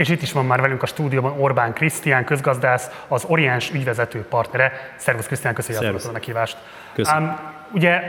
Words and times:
És 0.00 0.08
itt 0.08 0.22
is 0.22 0.32
van 0.32 0.46
már 0.46 0.60
velünk 0.60 0.82
a 0.82 0.86
stúdióban 0.86 1.40
Orbán 1.40 1.72
Krisztián, 1.72 2.24
közgazdász, 2.24 2.90
az 3.08 3.24
Oriens 3.24 3.70
ügyvezető 3.70 4.24
partnere. 4.28 4.72
Szervusz 4.96 5.26
Krisztián, 5.26 5.54
köszönjük 5.54 6.04
a 6.04 6.12
meghívást. 6.12 6.56
Köszönöm. 6.92 7.22
Um, 7.22 7.38
ugye 7.72 8.02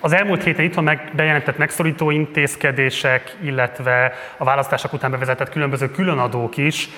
az 0.00 0.12
elmúlt 0.12 0.42
héten 0.42 0.64
itt 0.64 0.74
van 0.74 0.84
meg, 0.84 1.10
bejelentett 1.12 1.58
megszorító 1.58 2.10
intézkedések, 2.10 3.36
illetve 3.40 4.12
a 4.36 4.44
választások 4.44 4.92
után 4.92 5.10
bevezetett 5.10 5.50
különböző 5.50 5.90
különadók 5.90 6.56
is 6.56 6.88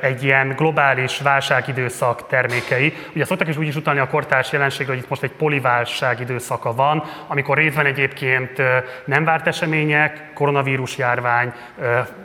egy 0.00 0.24
ilyen 0.24 0.48
globális 0.56 1.20
válságidőszak 1.20 2.26
termékei. 2.26 2.94
Ugye 3.14 3.24
szoktak 3.24 3.48
is 3.48 3.56
úgy 3.56 3.66
is 3.66 3.76
utalni 3.76 4.00
a 4.00 4.08
kortárs 4.08 4.52
jelenségre, 4.52 4.92
hogy 4.92 5.02
itt 5.02 5.08
most 5.08 5.22
egy 5.22 5.30
poliválság 5.30 6.20
időszaka 6.20 6.74
van, 6.74 7.04
amikor 7.26 7.56
részben 7.56 7.86
egyébként 7.86 8.62
nem 9.04 9.24
várt 9.24 9.46
események, 9.46 10.32
koronavírus 10.34 10.98
járvány, 10.98 11.52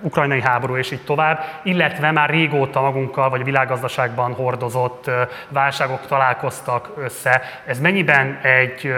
ukrajnai 0.02 0.42
háború 0.42 0.78
és 0.78 0.92
így 0.92 1.04
tovább, 1.04 1.44
illetve 1.64 2.12
már 2.12 2.30
régóta 2.30 2.82
magunkkal 2.82 3.30
vagy 3.30 3.42
a 3.42 3.44
világgazdaságban 3.44 4.34
hordozott 4.34 5.10
válságok 5.50 6.08
találkoztak 6.08 6.90
össze. 6.98 7.42
Ez 7.66 7.80
mennyiben 7.80 8.40
egy 8.42 8.94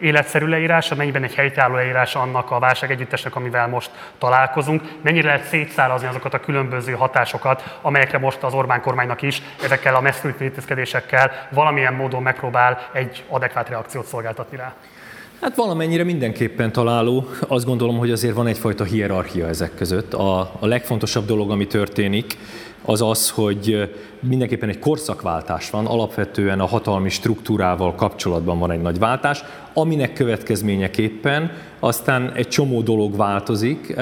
életszerű 0.00 0.46
leírás, 0.56 0.94
mennyiben 0.94 1.22
egy 1.22 1.34
helytálló 1.34 1.74
leírás 1.74 2.14
annak 2.14 2.50
a 2.50 2.58
válság 2.58 2.90
együttesnek, 2.90 3.36
amivel 3.36 3.68
most 3.68 3.90
találkozunk, 4.18 4.82
mennyire 5.02 5.26
lehet 5.26 5.46
szétszárazni 5.46 6.08
azokat 6.08 6.34
a 6.34 6.40
különböző 6.40 6.92
hatásokat, 6.92 7.78
amelyekre 7.82 8.18
most 8.18 8.42
az 8.42 8.54
Orbán 8.54 8.80
kormánynak 8.80 9.22
is 9.22 9.42
ezekkel 9.62 9.94
a 9.94 10.00
messzülítő 10.00 10.44
intézkedésekkel 10.44 11.30
valamilyen 11.50 11.94
módon 11.94 12.22
megpróbál 12.22 12.78
egy 12.92 13.24
adekvát 13.28 13.68
reakciót 13.68 14.06
szolgáltatni 14.06 14.56
rá. 14.56 14.74
Hát 15.40 15.56
valamennyire 15.56 16.04
mindenképpen 16.04 16.72
találó. 16.72 17.28
Azt 17.48 17.64
gondolom, 17.64 17.98
hogy 17.98 18.10
azért 18.10 18.34
van 18.34 18.46
egyfajta 18.46 18.84
hierarchia 18.84 19.48
ezek 19.48 19.74
között. 19.74 20.14
A, 20.14 20.40
a 20.40 20.66
legfontosabb 20.66 21.26
dolog, 21.26 21.50
ami 21.50 21.66
történik, 21.66 22.36
az 22.86 23.02
az, 23.02 23.30
hogy 23.30 23.92
mindenképpen 24.20 24.68
egy 24.68 24.78
korszakváltás 24.78 25.70
van, 25.70 25.86
alapvetően 25.86 26.60
a 26.60 26.66
hatalmi 26.66 27.08
struktúrával 27.08 27.94
kapcsolatban 27.94 28.58
van 28.58 28.70
egy 28.70 28.80
nagy 28.80 28.98
váltás, 28.98 29.44
aminek 29.74 30.12
következményeképpen 30.12 31.50
aztán 31.78 32.32
egy 32.34 32.48
csomó 32.48 32.82
dolog 32.82 33.16
változik, 33.16 33.96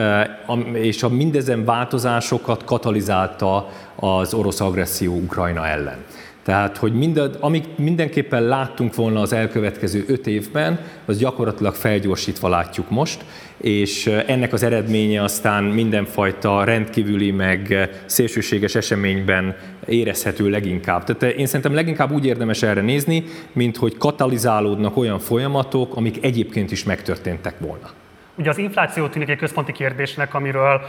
és 0.73 1.03
a 1.03 1.09
mindezen 1.09 1.65
változásokat 1.65 2.65
katalizálta 2.65 3.69
az 3.95 4.35
orosz 4.35 4.61
agresszió 4.61 5.15
Ukrajna 5.15 5.67
ellen. 5.67 5.97
Tehát, 6.45 6.77
hogy 6.77 6.93
mindad, 6.93 7.37
amit 7.41 7.79
mindenképpen 7.79 8.43
láttunk 8.43 8.95
volna 8.95 9.21
az 9.21 9.33
elkövetkező 9.33 10.05
öt 10.07 10.27
évben, 10.27 10.81
az 11.05 11.19
gyakorlatilag 11.19 11.75
felgyorsítva 11.75 12.49
látjuk 12.49 12.91
most, 12.91 13.25
és 13.57 14.07
ennek 14.07 14.53
az 14.53 14.63
eredménye 14.63 15.23
aztán 15.23 15.65
mindenfajta 15.65 16.65
rendkívüli 16.65 17.31
meg 17.31 17.91
szélsőséges 18.07 18.75
eseményben 18.75 19.57
érezhető 19.87 20.51
leginkább. 20.51 21.05
Tehát 21.05 21.37
én 21.37 21.47
szerintem 21.47 21.75
leginkább 21.75 22.13
úgy 22.13 22.27
érdemes 22.27 22.63
erre 22.63 22.81
nézni, 22.81 23.25
mint 23.53 23.77
hogy 23.77 23.97
katalizálódnak 23.97 24.97
olyan 24.97 25.19
folyamatok, 25.19 25.97
amik 25.97 26.25
egyébként 26.25 26.71
is 26.71 26.85
megtörténtek 26.85 27.59
volna. 27.59 27.91
Ugye 28.37 28.51
az 28.51 28.59
infláció 28.59 29.07
tűnik 29.07 29.29
egy 29.29 29.39
központi 29.39 29.73
kérdésnek, 29.73 30.35
amiről 30.35 30.81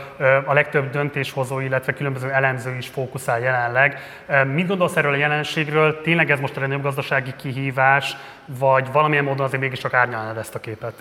a 0.46 0.54
legtöbb 0.54 0.90
döntéshozó, 0.90 1.60
illetve 1.60 1.94
különböző 1.94 2.30
elemző 2.30 2.76
is 2.78 2.88
fókuszál 2.88 3.40
jelenleg. 3.40 4.00
Mit 4.54 4.68
gondolsz 4.68 4.96
erről 4.96 5.14
a 5.14 5.18
jelenségről? 5.18 6.02
Tényleg 6.02 6.32
ez 6.32 6.40
most 6.40 6.58
a 6.58 6.60
legnagyobb 6.60 6.84
gazdasági 6.84 7.34
kihívás, 7.38 8.18
vagy 8.46 8.92
valamilyen 8.92 9.24
módon 9.24 9.46
azért 9.46 9.62
mégiscsak 9.62 9.94
árnyalnád 9.94 10.38
ezt 10.38 10.56
a 10.56 10.60
képet? 10.60 10.94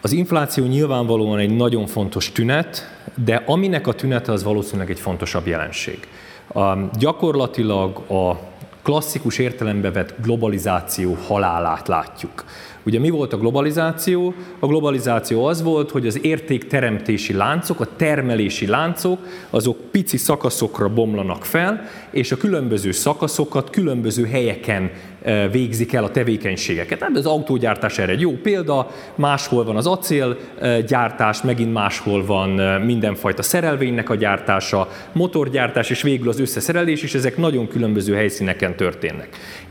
Az 0.00 0.12
infláció 0.12 0.64
nyilvánvalóan 0.64 1.38
egy 1.38 1.56
nagyon 1.56 1.86
fontos 1.86 2.32
tünet, 2.32 2.96
de 3.14 3.42
aminek 3.46 3.86
a 3.86 3.92
tünete 3.92 4.32
az 4.32 4.42
valószínűleg 4.42 4.90
egy 4.90 5.00
fontosabb 5.00 5.46
jelenség. 5.46 6.08
A, 6.54 6.74
gyakorlatilag 6.98 8.10
a 8.10 8.38
klasszikus 8.82 9.38
értelembe 9.38 9.90
vett 9.90 10.14
globalizáció 10.22 11.16
halálát 11.26 11.88
látjuk. 11.88 12.44
Ugye 12.84 12.98
mi 12.98 13.10
volt 13.10 13.32
a 13.32 13.38
globalizáció? 13.38 14.34
A 14.58 14.66
globalizáció 14.66 15.44
az 15.44 15.62
volt, 15.62 15.90
hogy 15.90 16.06
az 16.06 16.24
értékteremtési 16.24 17.32
láncok, 17.32 17.80
a 17.80 17.88
termelési 17.96 18.66
láncok, 18.66 19.18
azok 19.50 19.76
pici 19.90 20.16
szakaszokra 20.16 20.88
bomlanak 20.88 21.44
fel, 21.44 21.84
és 22.10 22.32
a 22.32 22.36
különböző 22.36 22.92
szakaszokat 22.92 23.70
különböző 23.70 24.26
helyeken 24.26 24.90
e, 25.22 25.48
végzik 25.48 25.92
el 25.92 26.04
a 26.04 26.10
tevékenységeket. 26.10 27.00
Hát 27.00 27.16
az 27.16 27.26
autógyártás 27.26 27.98
erre 27.98 28.12
egy 28.12 28.20
jó 28.20 28.32
példa, 28.32 28.90
máshol 29.14 29.64
van 29.64 29.76
az 29.76 29.86
acélgyártás, 29.86 31.42
megint 31.42 31.72
máshol 31.72 32.24
van 32.24 32.60
e, 32.60 32.78
mindenfajta 32.78 33.42
szerelvénynek 33.42 34.10
a 34.10 34.14
gyártása, 34.14 34.88
motorgyártás, 35.12 35.90
és 35.90 36.02
végül 36.02 36.28
az 36.28 36.40
összeszerelés 36.40 37.02
is, 37.02 37.14
ezek 37.14 37.36
nagyon 37.36 37.68
különböző 37.68 38.14
helyszíneken 38.14 38.76
történnek. 38.76 39.28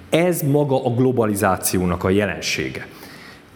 Ez 0.10 0.42
maga 0.42 0.86
a 0.86 0.90
globalizációnak 0.90 2.04
a 2.04 2.10
jelensége. 2.10 2.88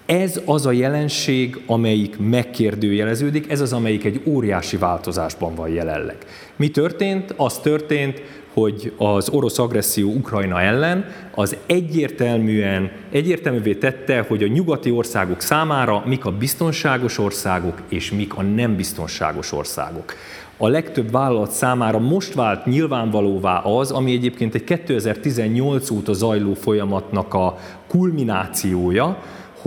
Ez 0.06 0.42
az 0.46 0.66
a 0.66 0.72
jelenség, 0.72 1.62
amelyik 1.66 2.18
megkérdőjeleződik, 2.20 3.52
ez 3.52 3.62
az, 3.62 3.74
amelyik 3.74 4.04
egy 4.04 4.22
óriási 4.26 4.78
változásban 4.78 5.56
van 5.56 5.70
jelenleg. 5.70 6.18
Mi 6.56 6.70
történt? 6.70 7.34
Az 7.38 7.58
történt, 7.58 8.22
hogy 8.54 8.94
az 8.98 9.30
orosz 9.30 9.60
agresszió 9.60 10.14
Ukrajna 10.14 10.62
ellen 10.62 11.06
az 11.36 11.56
egyértelműen, 11.66 12.92
egyértelművé 13.12 13.74
tette, 13.74 14.26
hogy 14.28 14.44
a 14.44 14.48
nyugati 14.48 14.92
országok 14.92 15.42
számára 15.42 16.04
mik 16.06 16.26
a 16.26 16.32
biztonságos 16.32 17.18
országok 17.18 17.82
és 17.90 18.12
mik 18.12 18.38
a 18.38 18.42
nem 18.42 18.76
biztonságos 18.76 19.52
országok. 19.52 20.14
A 20.58 20.68
legtöbb 20.68 21.12
vállalat 21.12 21.52
számára 21.52 22.00
most 22.00 22.34
vált 22.34 22.66
nyilvánvalóvá 22.66 23.58
az, 23.58 23.92
ami 23.92 24.12
egyébként 24.12 24.56
egy 24.56 24.64
2018 24.64 25.90
óta 25.90 26.14
zajló 26.14 26.54
folyamatnak 26.54 27.34
a 27.34 27.58
kulminációja, 27.88 29.18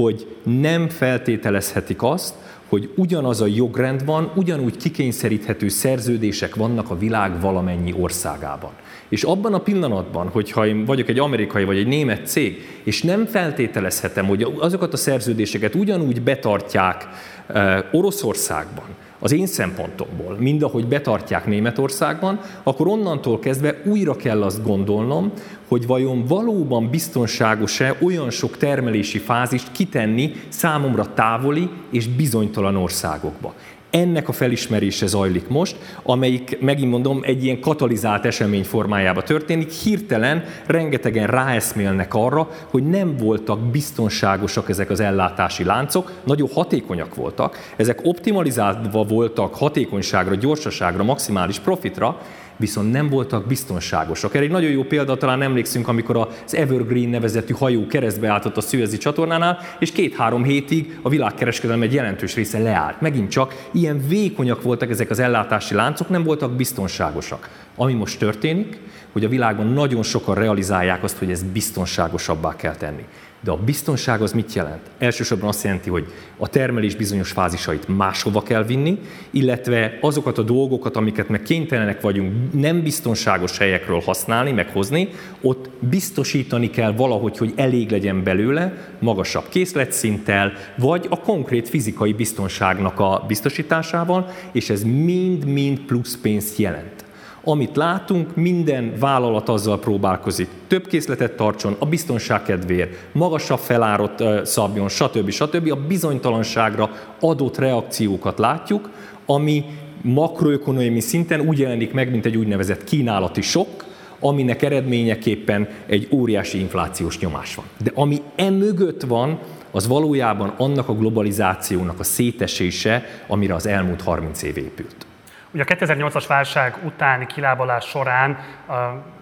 hogy 0.02 0.26
nem 0.42 0.88
feltételezhetik 0.88 2.02
azt, 2.02 2.34
hogy 2.68 2.90
ugyanaz 2.96 3.40
a 3.40 3.46
jogrend 3.46 4.04
van, 4.04 4.32
ugyanúgy 4.34 4.76
kikényszeríthető 4.76 5.68
szerződések 5.68 6.54
vannak 6.54 6.90
a 6.90 6.98
világ 6.98 7.40
valamennyi 7.40 7.94
országában. 7.98 8.70
És 9.08 9.22
abban 9.22 9.54
a 9.54 9.58
pillanatban, 9.58 10.28
hogyha 10.28 10.66
én 10.66 10.84
vagyok 10.84 11.08
egy 11.08 11.18
amerikai 11.18 11.64
vagy 11.64 11.76
egy 11.76 11.86
német 11.86 12.26
cég, 12.26 12.80
és 12.82 13.02
nem 13.02 13.26
feltételezhetem, 13.26 14.26
hogy 14.26 14.46
azokat 14.58 14.92
a 14.92 14.96
szerződéseket 14.96 15.74
ugyanúgy 15.74 16.22
betartják 16.22 17.08
eh, 17.46 17.82
Oroszországban, 17.92 18.86
az 19.18 19.32
én 19.32 19.46
szempontomból, 19.46 20.36
mind 20.38 20.62
ahogy 20.62 20.86
betartják 20.86 21.46
Németországban, 21.46 22.40
akkor 22.62 22.86
onnantól 22.86 23.38
kezdve 23.38 23.82
újra 23.84 24.16
kell 24.16 24.42
azt 24.42 24.64
gondolnom, 24.64 25.32
hogy 25.68 25.86
vajon 25.86 26.24
valóban 26.24 26.90
biztonságos-e 26.90 27.96
olyan 28.02 28.30
sok 28.30 28.56
termelési 28.56 29.18
fázist 29.18 29.72
kitenni 29.72 30.32
számomra 30.48 31.12
távoli 31.14 31.68
és 31.90 32.06
bizonytalan 32.08 32.76
országokba. 32.76 33.54
Ennek 33.90 34.28
a 34.28 34.32
felismerése 34.32 35.06
zajlik 35.06 35.48
most, 35.48 35.76
amelyik, 36.02 36.60
megint 36.60 36.90
mondom, 36.90 37.20
egy 37.22 37.44
ilyen 37.44 37.60
katalizált 37.60 38.24
esemény 38.24 38.64
formájába 38.64 39.22
történik. 39.22 39.70
Hirtelen 39.70 40.44
rengetegen 40.66 41.26
ráeszmélnek 41.26 42.14
arra, 42.14 42.48
hogy 42.70 42.82
nem 42.82 43.16
voltak 43.16 43.60
biztonságosak 43.60 44.68
ezek 44.68 44.90
az 44.90 45.00
ellátási 45.00 45.64
láncok, 45.64 46.12
nagyon 46.24 46.48
hatékonyak 46.52 47.14
voltak, 47.14 47.58
ezek 47.76 48.00
optimalizálva 48.02 49.04
voltak 49.04 49.54
hatékonyságra, 49.54 50.34
gyorsaságra, 50.34 51.02
maximális 51.02 51.58
profitra, 51.58 52.20
viszont 52.58 52.92
nem 52.92 53.08
voltak 53.08 53.46
biztonságosak. 53.46 54.34
Erre 54.34 54.44
egy 54.44 54.50
nagyon 54.50 54.70
jó 54.70 54.82
példa, 54.82 55.16
talán 55.16 55.42
emlékszünk, 55.42 55.88
amikor 55.88 56.16
az 56.46 56.54
Evergreen 56.54 57.08
nevezetű 57.08 57.52
hajó 57.52 57.86
keresztbe 57.86 58.28
álltott 58.28 58.56
a 58.56 58.60
Szüezi 58.60 58.96
csatornánál, 58.98 59.58
és 59.78 59.92
két-három 59.92 60.44
hétig 60.44 60.98
a 61.02 61.08
világkereskedelem 61.08 61.82
egy 61.82 61.92
jelentős 61.92 62.34
része 62.34 62.58
leállt. 62.58 63.00
Megint 63.00 63.30
csak 63.30 63.68
ilyen 63.72 64.02
vékonyak 64.08 64.62
voltak 64.62 64.90
ezek 64.90 65.10
az 65.10 65.18
ellátási 65.18 65.74
láncok, 65.74 66.08
nem 66.08 66.22
voltak 66.22 66.52
biztonságosak. 66.52 67.48
Ami 67.80 67.92
most 67.92 68.18
történik, 68.18 68.78
hogy 69.12 69.24
a 69.24 69.28
világban 69.28 69.66
nagyon 69.66 70.02
sokan 70.02 70.34
realizálják 70.34 71.02
azt, 71.02 71.18
hogy 71.18 71.30
ez 71.30 71.42
biztonságosabbá 71.42 72.56
kell 72.56 72.76
tenni. 72.76 73.04
De 73.40 73.50
a 73.50 73.56
biztonság 73.56 74.22
az 74.22 74.32
mit 74.32 74.52
jelent? 74.52 74.90
Elsősorban 74.98 75.48
azt 75.48 75.64
jelenti, 75.64 75.90
hogy 75.90 76.12
a 76.36 76.48
termelés 76.48 76.94
bizonyos 76.94 77.30
fázisait 77.30 77.88
máshova 77.96 78.42
kell 78.42 78.64
vinni, 78.64 78.98
illetve 79.30 79.98
azokat 80.00 80.38
a 80.38 80.42
dolgokat, 80.42 80.96
amiket 80.96 81.28
meg 81.28 81.42
kénytelenek 81.42 82.00
vagyunk 82.00 82.32
nem 82.52 82.82
biztonságos 82.82 83.58
helyekről 83.58 84.00
használni, 84.00 84.52
meghozni, 84.52 85.08
ott 85.40 85.70
biztosítani 85.80 86.70
kell 86.70 86.92
valahogy, 86.92 87.38
hogy 87.38 87.52
elég 87.56 87.90
legyen 87.90 88.22
belőle, 88.22 88.72
magasabb 88.98 89.48
készletszinttel, 89.48 90.52
vagy 90.76 91.06
a 91.10 91.20
konkrét 91.20 91.68
fizikai 91.68 92.12
biztonságnak 92.12 93.00
a 93.00 93.24
biztosításával, 93.26 94.30
és 94.52 94.70
ez 94.70 94.82
mind-mind 94.82 95.78
plusz 95.78 96.18
pénzt 96.22 96.58
jelent. 96.58 96.97
Amit 97.44 97.76
látunk, 97.76 98.36
minden 98.36 98.92
vállalat 98.98 99.48
azzal 99.48 99.78
próbálkozik. 99.78 100.48
Több 100.66 100.86
készletet 100.86 101.36
tartson, 101.36 101.76
a 101.78 101.86
biztonság 101.86 102.42
kedvéért, 102.42 102.94
magasabb 103.12 103.58
felárat 103.58 104.46
szabjon, 104.46 104.88
stb. 104.88 105.30
stb. 105.30 105.70
A 105.70 105.86
bizonytalanságra 105.86 106.90
adott 107.20 107.58
reakciókat 107.58 108.38
látjuk, 108.38 108.90
ami 109.26 109.64
makroökonomiai 110.02 111.00
szinten 111.00 111.40
úgy 111.40 111.58
jelenik 111.58 111.92
meg, 111.92 112.10
mint 112.10 112.26
egy 112.26 112.36
úgynevezett 112.36 112.84
kínálati 112.84 113.40
sok, 113.40 113.84
aminek 114.20 114.62
eredményeképpen 114.62 115.68
egy 115.86 116.08
óriási 116.10 116.58
inflációs 116.58 117.18
nyomás 117.18 117.54
van. 117.54 117.64
De 117.82 117.90
ami 117.94 118.22
emögött 118.36 119.02
van, 119.02 119.38
az 119.70 119.86
valójában 119.86 120.52
annak 120.56 120.88
a 120.88 120.94
globalizációnak 120.94 122.00
a 122.00 122.04
szétesése, 122.04 123.04
amire 123.26 123.54
az 123.54 123.66
elmúlt 123.66 124.02
30 124.02 124.42
év 124.42 124.56
épült. 124.56 125.07
Ugye 125.50 125.62
a 125.62 125.66
2008-as 125.66 126.24
válság 126.28 126.76
utáni 126.82 127.26
kilábalás 127.26 127.84
során 127.84 128.38
a 128.68 128.74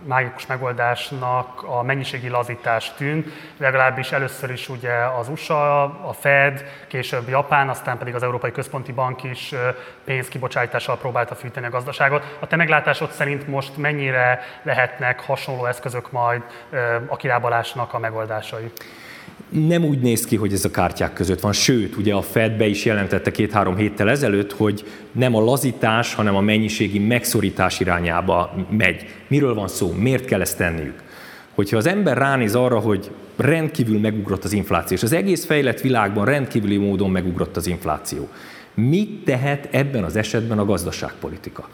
mágikus 0.04 0.46
megoldásnak 0.46 1.62
a 1.62 1.82
mennyiségi 1.82 2.28
lazítás 2.28 2.92
tűnt, 2.96 3.26
legalábbis 3.56 4.12
először 4.12 4.50
is 4.50 4.68
ugye 4.68 4.92
az 4.92 5.28
USA, 5.28 5.82
a 5.82 6.12
Fed, 6.12 6.64
később 6.88 7.28
Japán, 7.28 7.68
aztán 7.68 7.98
pedig 7.98 8.14
az 8.14 8.22
Európai 8.22 8.52
Központi 8.52 8.92
Bank 8.92 9.22
is 9.22 9.54
pénzkibocsátással 10.04 10.98
próbálta 10.98 11.34
fűteni 11.34 11.66
a 11.66 11.70
gazdaságot. 11.70 12.36
A 12.40 12.46
te 12.46 12.56
meglátásod 12.56 13.10
szerint 13.10 13.46
most 13.48 13.76
mennyire 13.76 14.40
lehetnek 14.62 15.20
hasonló 15.20 15.66
eszközök 15.66 16.10
majd 16.10 16.42
a 17.06 17.16
kilábalásnak 17.16 17.94
a 17.94 17.98
megoldásai? 17.98 18.72
Nem 19.48 19.84
úgy 19.84 19.98
néz 19.98 20.24
ki, 20.24 20.36
hogy 20.36 20.52
ez 20.52 20.64
a 20.64 20.70
kártyák 20.70 21.12
között 21.12 21.40
van, 21.40 21.52
sőt, 21.52 21.96
ugye 21.96 22.14
a 22.14 22.22
Fed 22.22 22.52
be 22.52 22.66
is 22.66 22.84
jelentette 22.84 23.30
két-három 23.30 23.76
héttel 23.76 24.10
ezelőtt, 24.10 24.52
hogy 24.52 24.84
nem 25.12 25.34
a 25.34 25.44
lazítás, 25.44 26.14
hanem 26.14 26.36
a 26.36 26.40
mennyiségi 26.40 26.98
megszorítás 26.98 27.80
irányába 27.80 28.54
megy. 28.70 29.06
Miről 29.26 29.54
van 29.54 29.68
szó? 29.68 29.92
Miért 29.92 30.24
kell 30.24 30.40
ezt 30.40 30.56
tenniük? 30.56 31.02
Hogyha 31.54 31.76
az 31.76 31.86
ember 31.86 32.16
ránéz 32.16 32.54
arra, 32.54 32.78
hogy 32.78 33.10
rendkívül 33.36 34.00
megugrott 34.00 34.44
az 34.44 34.52
infláció, 34.52 34.96
és 34.96 35.02
az 35.02 35.12
egész 35.12 35.44
fejlett 35.44 35.80
világban 35.80 36.24
rendkívüli 36.24 36.76
módon 36.76 37.10
megugrott 37.10 37.56
az 37.56 37.66
infláció, 37.66 38.28
mit 38.74 39.24
tehet 39.24 39.68
ebben 39.70 40.04
az 40.04 40.16
esetben 40.16 40.58
a 40.58 40.64
gazdaságpolitika? 40.64 41.68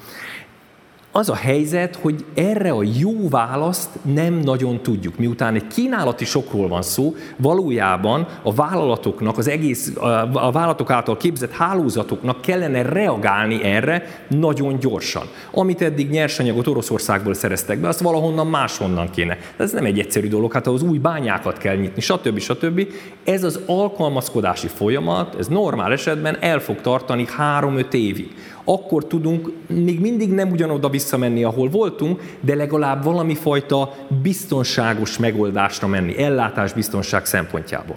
Az 1.14 1.28
a 1.28 1.34
helyzet, 1.34 1.96
hogy 1.96 2.24
erre 2.34 2.70
a 2.70 2.82
jó 3.00 3.28
választ 3.28 3.88
nem 4.02 4.34
nagyon 4.34 4.82
tudjuk. 4.82 5.18
Miután 5.18 5.54
egy 5.54 5.66
kínálati 5.66 6.24
sokról 6.24 6.68
van 6.68 6.82
szó, 6.82 7.14
valójában 7.36 8.26
a 8.42 8.54
vállalatoknak, 8.54 9.38
az 9.38 9.48
egész, 9.48 9.92
a 10.32 10.52
vállalatok 10.52 10.90
által 10.90 11.16
képzett 11.16 11.52
hálózatoknak 11.52 12.40
kellene 12.40 12.82
reagálni 12.82 13.64
erre 13.64 14.24
nagyon 14.28 14.78
gyorsan. 14.78 15.22
Amit 15.50 15.82
eddig 15.82 16.10
nyersanyagot 16.10 16.66
Oroszországból 16.66 17.34
szereztek 17.34 17.78
be, 17.78 17.88
azt 17.88 18.00
valahonnan 18.00 18.46
máshonnan 18.46 19.10
kéne. 19.10 19.38
De 19.56 19.64
ez 19.64 19.72
nem 19.72 19.84
egy 19.84 19.98
egyszerű 19.98 20.28
dolog, 20.28 20.52
hát 20.52 20.66
az 20.66 20.82
új 20.82 20.98
bányákat 20.98 21.58
kell 21.58 21.76
nyitni, 21.76 22.00
stb. 22.00 22.38
stb. 22.38 22.86
Ez 23.24 23.44
az 23.44 23.60
alkalmazkodási 23.66 24.68
folyamat, 24.68 25.34
ez 25.38 25.46
normál 25.46 25.92
esetben 25.92 26.36
el 26.40 26.58
fog 26.58 26.80
tartani 26.80 27.26
3-5 27.38 27.92
évig 27.92 28.34
akkor 28.64 29.06
tudunk 29.06 29.52
még 29.66 30.00
mindig 30.00 30.32
nem 30.32 30.50
ugyanoda 30.50 30.88
visszamenni, 30.88 31.44
ahol 31.44 31.68
voltunk, 31.68 32.36
de 32.40 32.54
legalább 32.54 33.04
valami 33.04 33.34
fajta 33.34 33.94
biztonságos 34.22 35.18
megoldásra 35.18 35.86
menni, 35.86 36.18
ellátás 36.18 36.72
biztonság 36.72 37.26
szempontjából. 37.26 37.96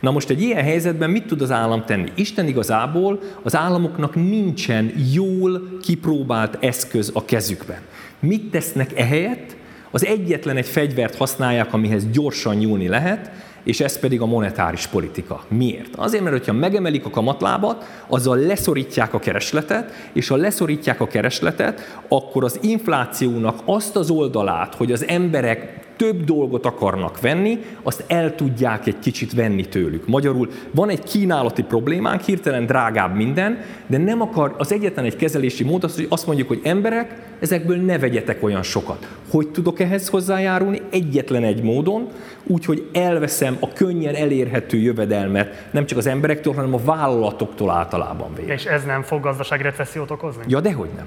Na 0.00 0.10
most 0.10 0.30
egy 0.30 0.42
ilyen 0.42 0.64
helyzetben 0.64 1.10
mit 1.10 1.26
tud 1.26 1.42
az 1.42 1.50
állam 1.50 1.84
tenni? 1.84 2.12
Isten 2.14 2.46
igazából 2.46 3.20
az 3.42 3.56
államoknak 3.56 4.14
nincsen 4.14 4.92
jól 5.12 5.62
kipróbált 5.82 6.56
eszköz 6.60 7.10
a 7.14 7.24
kezükben. 7.24 7.78
Mit 8.20 8.50
tesznek 8.50 8.98
ehelyett? 8.98 9.56
Az 9.90 10.04
egyetlen 10.06 10.56
egy 10.56 10.66
fegyvert 10.66 11.16
használják, 11.16 11.72
amihez 11.72 12.10
gyorsan 12.10 12.56
nyúlni 12.56 12.88
lehet, 12.88 13.30
és 13.64 13.80
ez 13.80 13.98
pedig 13.98 14.20
a 14.20 14.26
monetáris 14.26 14.86
politika. 14.86 15.44
Miért? 15.48 15.94
Azért, 15.96 16.22
mert 16.22 16.36
hogyha 16.36 16.52
megemelik 16.52 17.04
a 17.04 17.10
kamatlábat, 17.10 17.84
azzal 18.06 18.36
leszorítják 18.36 19.14
a 19.14 19.18
keresletet, 19.18 19.92
és 20.12 20.28
ha 20.28 20.36
leszorítják 20.36 21.00
a 21.00 21.06
keresletet, 21.06 22.00
akkor 22.08 22.44
az 22.44 22.58
inflációnak 22.62 23.58
azt 23.64 23.96
az 23.96 24.10
oldalát, 24.10 24.74
hogy 24.74 24.92
az 24.92 25.06
emberek 25.06 25.83
több 25.96 26.24
dolgot 26.24 26.66
akarnak 26.66 27.20
venni, 27.20 27.58
azt 27.82 28.04
el 28.06 28.34
tudják 28.34 28.86
egy 28.86 28.98
kicsit 28.98 29.32
venni 29.32 29.68
tőlük. 29.68 30.06
Magyarul 30.06 30.48
van 30.70 30.88
egy 30.88 31.02
kínálati 31.02 31.62
problémánk, 31.62 32.20
hirtelen 32.20 32.66
drágább 32.66 33.14
minden, 33.16 33.58
de 33.86 33.98
nem 33.98 34.20
akar, 34.20 34.54
az 34.58 34.72
egyetlen 34.72 35.04
egy 35.04 35.16
kezelési 35.16 35.64
mód 35.64 35.84
az, 35.84 35.94
hogy 35.94 36.06
azt 36.08 36.26
mondjuk, 36.26 36.48
hogy 36.48 36.60
emberek, 36.64 37.22
ezekből 37.40 37.76
ne 37.76 37.98
vegyetek 37.98 38.42
olyan 38.42 38.62
sokat. 38.62 39.08
Hogy 39.30 39.48
tudok 39.48 39.80
ehhez 39.80 40.08
hozzájárulni? 40.08 40.80
Egyetlen 40.90 41.44
egy 41.44 41.62
módon, 41.62 42.08
úgyhogy 42.46 42.88
elveszem 42.92 43.56
a 43.60 43.72
könnyen 43.72 44.14
elérhető 44.14 44.76
jövedelmet 44.76 45.68
nem 45.70 45.86
csak 45.86 45.98
az 45.98 46.06
emberektől, 46.06 46.54
hanem 46.54 46.74
a 46.74 46.80
vállalatoktól 46.84 47.70
általában 47.70 48.34
véve. 48.34 48.52
És 48.52 48.64
ez 48.64 48.84
nem 48.84 49.02
fog 49.02 49.20
gazdasági 49.22 49.62
recessziót 49.62 50.10
okozni? 50.10 50.42
Ja, 50.48 50.60
dehogy 50.60 50.90
nem. 50.96 51.06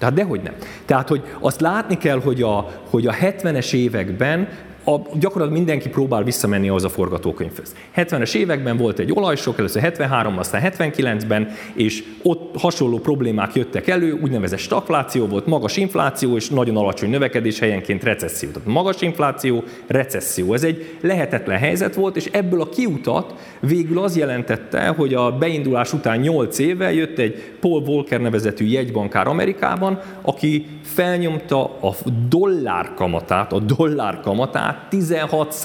Tehát 0.00 0.14
dehogy 0.14 0.40
nem. 0.42 0.54
Tehát, 0.84 1.08
hogy 1.08 1.22
azt 1.40 1.60
látni 1.60 1.96
kell, 1.96 2.20
hogy 2.20 2.42
a, 2.42 2.70
hogy 2.90 3.06
a 3.06 3.12
70-es 3.12 3.72
években 3.72 4.48
a, 4.90 5.02
gyakorlatilag 5.18 5.52
mindenki 5.52 5.88
próbál 5.88 6.22
visszamenni 6.22 6.68
az 6.68 6.84
a 6.84 6.88
forgatókönyvhöz. 6.88 7.74
70-es 7.96 8.34
években 8.34 8.76
volt 8.76 8.98
egy 8.98 9.12
olajsok, 9.12 9.58
először 9.58 9.82
73 9.82 10.38
aztán 10.38 10.72
79-ben, 10.78 11.48
és 11.74 12.04
ott 12.22 12.60
hasonló 12.60 12.98
problémák 12.98 13.54
jöttek 13.54 13.88
elő, 13.88 14.18
úgynevezett 14.22 14.58
stagfláció 14.58 15.26
volt, 15.26 15.46
magas 15.46 15.76
infláció 15.76 16.36
és 16.36 16.48
nagyon 16.48 16.76
alacsony 16.76 17.10
növekedés, 17.10 17.58
helyenként 17.58 18.04
recesszió. 18.04 18.50
Tehát 18.50 18.68
magas 18.68 19.00
infláció, 19.00 19.64
recesszió. 19.86 20.54
Ez 20.54 20.64
egy 20.64 20.98
lehetetlen 21.00 21.58
helyzet 21.58 21.94
volt, 21.94 22.16
és 22.16 22.28
ebből 22.32 22.60
a 22.60 22.68
kiutat 22.68 23.34
végül 23.60 23.98
az 23.98 24.16
jelentette, 24.16 24.86
hogy 24.86 25.14
a 25.14 25.32
beindulás 25.32 25.92
után 25.92 26.18
8 26.18 26.58
éve 26.58 26.92
jött 26.92 27.18
egy 27.18 27.52
Paul 27.60 27.82
Volcker 27.82 28.20
nevezetű 28.20 28.66
jegybankár 28.66 29.26
Amerikában, 29.26 30.00
aki 30.22 30.66
felnyomta 30.82 31.64
a 31.64 31.94
dollár 32.28 32.94
kamatát, 32.94 33.52
a 33.52 33.58
dollár 33.58 34.20
kamatát 34.20 34.79
16 34.88 35.56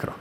ra 0.00 0.16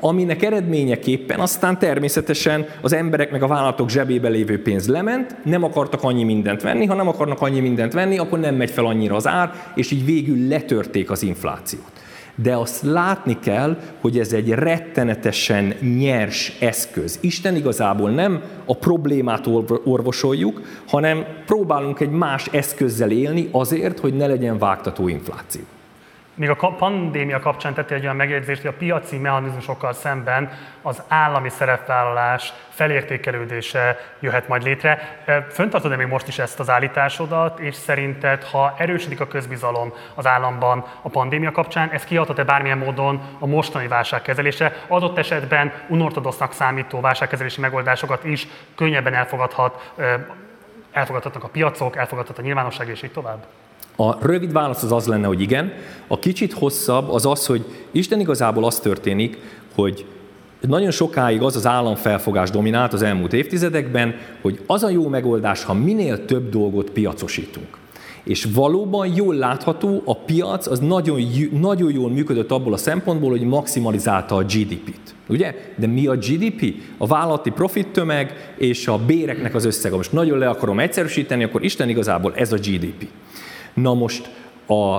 aminek 0.00 0.42
eredményeképpen 0.42 1.40
aztán 1.40 1.78
természetesen 1.78 2.66
az 2.80 2.92
emberek 2.92 3.30
meg 3.30 3.42
a 3.42 3.46
vállalatok 3.46 3.90
zsebébe 3.90 4.28
lévő 4.28 4.62
pénz 4.62 4.88
lement, 4.88 5.36
nem 5.44 5.64
akartak 5.64 6.02
annyi 6.02 6.24
mindent 6.24 6.62
venni, 6.62 6.86
ha 6.86 6.94
nem 6.94 7.08
akarnak 7.08 7.40
annyi 7.40 7.60
mindent 7.60 7.92
venni, 7.92 8.18
akkor 8.18 8.38
nem 8.38 8.54
megy 8.54 8.70
fel 8.70 8.84
annyira 8.84 9.14
az 9.14 9.26
ár, 9.26 9.52
és 9.74 9.90
így 9.90 10.04
végül 10.04 10.48
letörték 10.48 11.10
az 11.10 11.22
inflációt 11.22 11.92
de 12.36 12.56
azt 12.56 12.82
látni 12.82 13.38
kell, 13.38 13.76
hogy 14.00 14.18
ez 14.18 14.32
egy 14.32 14.48
rettenetesen 14.48 15.74
nyers 15.98 16.56
eszköz. 16.60 17.18
Isten 17.20 17.56
igazából 17.56 18.10
nem 18.10 18.42
a 18.64 18.76
problémát 18.76 19.46
orvosoljuk, 19.84 20.60
hanem 20.86 21.24
próbálunk 21.46 22.00
egy 22.00 22.10
más 22.10 22.46
eszközzel 22.46 23.10
élni 23.10 23.48
azért, 23.52 23.98
hogy 23.98 24.14
ne 24.14 24.26
legyen 24.26 24.58
vágtató 24.58 25.08
infláció. 25.08 25.62
Még 26.36 26.50
a 26.50 26.54
pandémia 26.54 27.40
kapcsán 27.40 27.74
tette 27.74 27.94
egy 27.94 28.02
olyan 28.02 28.16
megjegyzést, 28.16 28.60
hogy 28.62 28.70
a 28.70 28.76
piaci 28.78 29.18
mechanizmusokkal 29.18 29.92
szemben 29.92 30.52
az 30.82 31.02
állami 31.08 31.48
szerepvállalás 31.48 32.52
felértékelődése 32.68 33.98
jöhet 34.20 34.48
majd 34.48 34.62
létre. 34.62 35.18
Föntartod-e 35.50 35.96
még 35.96 36.06
most 36.06 36.28
is 36.28 36.38
ezt 36.38 36.60
az 36.60 36.70
állításodat, 36.70 37.58
és 37.58 37.74
szerinted, 37.74 38.44
ha 38.44 38.74
erősödik 38.78 39.20
a 39.20 39.26
közbizalom 39.26 39.92
az 40.14 40.26
államban 40.26 40.84
a 41.02 41.08
pandémia 41.08 41.50
kapcsán, 41.50 41.90
ez 41.90 42.04
kiadhat-e 42.04 42.44
bármilyen 42.44 42.78
módon 42.78 43.20
a 43.38 43.46
mostani 43.46 43.88
válságkezelése? 43.88 44.72
Adott 44.88 45.18
esetben 45.18 45.72
unortodoxnak 45.88 46.52
számító 46.52 47.00
válságkezelési 47.00 47.60
megoldásokat 47.60 48.24
is 48.24 48.46
könnyebben 48.74 49.14
elfogadhat, 49.14 49.92
elfogadhatnak 50.92 51.44
a 51.44 51.48
piacok, 51.48 51.96
elfogadhat 51.96 52.38
a 52.38 52.42
nyilvánosság, 52.42 52.88
és 52.88 53.02
így 53.02 53.12
tovább? 53.12 53.44
A 53.96 54.26
rövid 54.26 54.52
válasz 54.52 54.82
az 54.82 54.92
az 54.92 55.06
lenne, 55.06 55.26
hogy 55.26 55.40
igen. 55.40 55.72
A 56.06 56.18
kicsit 56.18 56.52
hosszabb 56.52 57.10
az 57.10 57.26
az, 57.26 57.46
hogy 57.46 57.64
Isten 57.90 58.20
igazából 58.20 58.64
az 58.64 58.78
történik, 58.78 59.38
hogy 59.74 60.06
nagyon 60.60 60.90
sokáig 60.90 61.42
az 61.42 61.56
az 61.56 61.66
államfelfogás 61.66 62.50
dominált 62.50 62.92
az 62.92 63.02
elmúlt 63.02 63.32
évtizedekben, 63.32 64.14
hogy 64.42 64.60
az 64.66 64.82
a 64.82 64.90
jó 64.90 65.08
megoldás, 65.08 65.64
ha 65.64 65.74
minél 65.74 66.24
több 66.24 66.50
dolgot 66.50 66.90
piacosítunk. 66.90 67.82
És 68.24 68.46
valóban 68.54 69.14
jól 69.14 69.34
látható, 69.34 70.02
a 70.04 70.16
piac 70.16 70.66
az 70.66 70.78
nagyon, 70.78 71.20
nagyon 71.60 71.92
jól 71.92 72.10
működött 72.10 72.50
abból 72.50 72.72
a 72.72 72.76
szempontból, 72.76 73.30
hogy 73.30 73.42
maximalizálta 73.42 74.34
a 74.34 74.42
GDP-t. 74.42 75.14
Ugye? 75.28 75.54
De 75.76 75.86
mi 75.86 76.06
a 76.06 76.16
GDP? 76.16 76.74
A 76.98 77.06
vállalati 77.06 77.50
profit 77.50 77.88
tömeg 77.88 78.54
és 78.58 78.88
a 78.88 78.98
béreknek 78.98 79.54
az 79.54 79.64
összege. 79.64 79.96
Most 79.96 80.12
nagyon 80.12 80.38
le 80.38 80.48
akarom 80.48 80.78
egyszerűsíteni, 80.78 81.44
akkor 81.44 81.64
Isten 81.64 81.88
igazából 81.88 82.34
ez 82.34 82.52
a 82.52 82.56
GDP. 82.56 83.08
Na 83.74 83.94
most 83.94 84.30
a, 84.66 84.98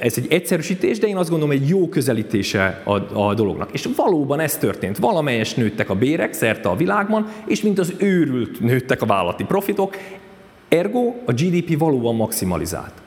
ez 0.00 0.14
egy 0.16 0.26
egyszerűsítés, 0.28 0.98
de 0.98 1.06
én 1.06 1.16
azt 1.16 1.30
gondolom, 1.30 1.54
egy 1.54 1.68
jó 1.68 1.88
közelítése 1.88 2.82
a, 2.84 3.26
a 3.28 3.34
dolognak. 3.34 3.72
És 3.72 3.88
valóban 3.96 4.40
ez 4.40 4.56
történt. 4.56 4.98
Valamelyes 4.98 5.54
nőttek 5.54 5.90
a 5.90 5.94
bérek 5.94 6.32
szerte 6.32 6.68
a 6.68 6.76
világban, 6.76 7.28
és 7.46 7.62
mint 7.62 7.78
az 7.78 7.94
őrült 7.98 8.60
nőttek 8.60 9.02
a 9.02 9.06
vállalati 9.06 9.44
profitok, 9.44 9.96
ergo 10.68 11.14
a 11.24 11.32
GDP 11.32 11.78
valóban 11.78 12.14
maximalizált. 12.14 13.03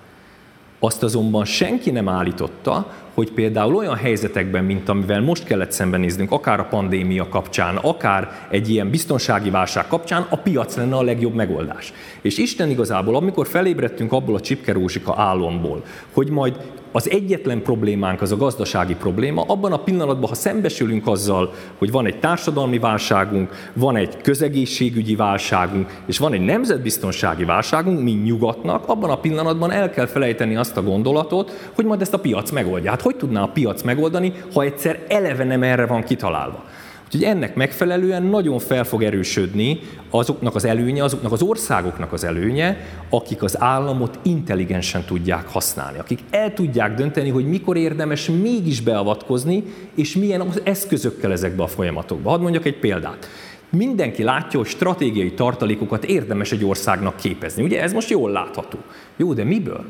Azt 0.80 1.04
azonban 1.04 1.46
senki 1.46 1.92
nem 1.92 2.10
állította, 2.10 2.94
hogy 3.14 3.32
például 3.32 3.76
olyan 3.76 3.96
helyzetekben, 3.96 4.64
mint 4.64 4.90
amivel 4.90 5.22
most 5.22 5.44
kellett 5.44 5.72
szembenéznünk, 5.72 6.32
akár 6.32 6.60
a 6.60 6.68
pandémia 6.70 7.30
kapcsán, 7.30 7.76
akár 7.76 8.48
egy 8.50 8.70
ilyen 8.70 8.90
biztonsági 8.90 9.50
válság 9.50 9.88
kapcsán, 9.88 10.28
a 10.30 10.36
piac 10.36 10.76
lenne 10.76 10.96
a 10.96 11.04
legjobb 11.04 11.34
megoldás. 11.34 11.94
És 12.22 12.38
Isten 12.38 12.70
igazából, 12.70 13.16
amikor 13.16 13.48
felébredtünk 13.48 14.12
abból 14.12 14.36
a 14.36 14.40
csipkerózsika 14.40 15.14
álomból, 15.18 15.84
hogy 16.12 16.30
majd 16.30 16.58
az 16.98 17.10
egyetlen 17.10 17.62
problémánk 17.62 18.22
az 18.22 18.32
a 18.32 18.38
gazdasági 18.38 18.96
probléma, 18.96 19.44
abban 19.48 19.74
a 19.74 19.78
pillanatban, 19.78 20.30
ha 20.30 20.36
szembesülünk 20.36 21.08
azzal, 21.08 21.54
hogy 21.78 21.92
van 21.92 22.06
egy 22.06 22.20
társadalmi 22.20 22.80
válságunk, 22.80 23.70
van 23.74 23.96
egy 23.96 24.22
közegészségügyi 24.22 25.16
válságunk, 25.16 26.02
és 26.06 26.18
van 26.18 26.34
egy 26.34 26.42
nemzetbiztonsági 26.42 27.44
válságunk, 27.44 28.02
mi 28.02 28.12
nyugatnak, 28.12 28.88
abban 28.88 29.10
a 29.10 29.20
pillanatban 29.20 29.72
el 29.72 29.90
kell 29.90 30.06
felejteni 30.06 30.56
azt 30.56 30.78
a 30.78 30.84
gondolatot, 30.84 31.72
hogy 31.76 31.86
majd 31.86 32.02
ezt 32.02 32.14
a 32.14 32.20
piac 32.20 32.52
megoldja. 32.52 32.90
Hát 32.90 33.02
hogy 33.02 33.16
tudná 33.16 33.42
a 33.42 33.52
piac 33.54 33.82
megoldani, 33.82 34.34
ha 34.54 34.64
egyszer 34.64 35.06
eleve 35.08 35.44
nem 35.44 35.64
erre 35.64 35.86
van 35.86 36.04
kitalálva? 36.04 36.64
Úgyhogy 37.08 37.24
ennek 37.24 37.56
megfelelően 37.56 38.24
nagyon 38.24 38.60
fel 38.60 38.84
fog 38.84 39.04
erősödni 39.04 39.80
azoknak 40.10 40.56
az 40.56 40.66
előnye, 40.66 41.04
azoknak 41.04 41.32
az 41.32 41.42
országoknak 41.42 42.14
az 42.14 42.24
előnye, 42.24 42.78
akik 43.10 43.44
az 43.44 43.62
államot 43.62 44.20
intelligensen 44.24 45.04
tudják 45.04 45.48
használni, 45.48 46.00
akik 46.00 46.20
el 46.30 46.54
tudják 46.54 46.94
dönteni, 46.94 47.30
hogy 47.30 47.48
mikor 47.48 47.78
érdemes 47.78 48.30
mégis 48.42 48.82
beavatkozni, 48.82 49.64
és 49.96 50.16
milyen 50.16 50.42
az 50.42 50.62
eszközökkel 50.64 51.32
ezekbe 51.32 51.64
a 51.64 51.68
folyamatokba. 51.68 52.30
Hadd 52.30 52.42
mondjak 52.42 52.66
egy 52.66 52.80
példát. 52.80 53.28
Mindenki 53.70 54.24
látja, 54.24 54.60
hogy 54.60 54.68
stratégiai 54.68 55.34
tartalékokat 55.34 56.06
érdemes 56.06 56.52
egy 56.52 56.66
országnak 56.66 57.16
képezni. 57.16 57.64
Ugye 57.64 57.82
ez 57.82 57.94
most 57.94 58.10
jól 58.10 58.32
látható. 58.32 58.78
Jó, 59.18 59.34
de 59.34 59.44
miből? 59.44 59.86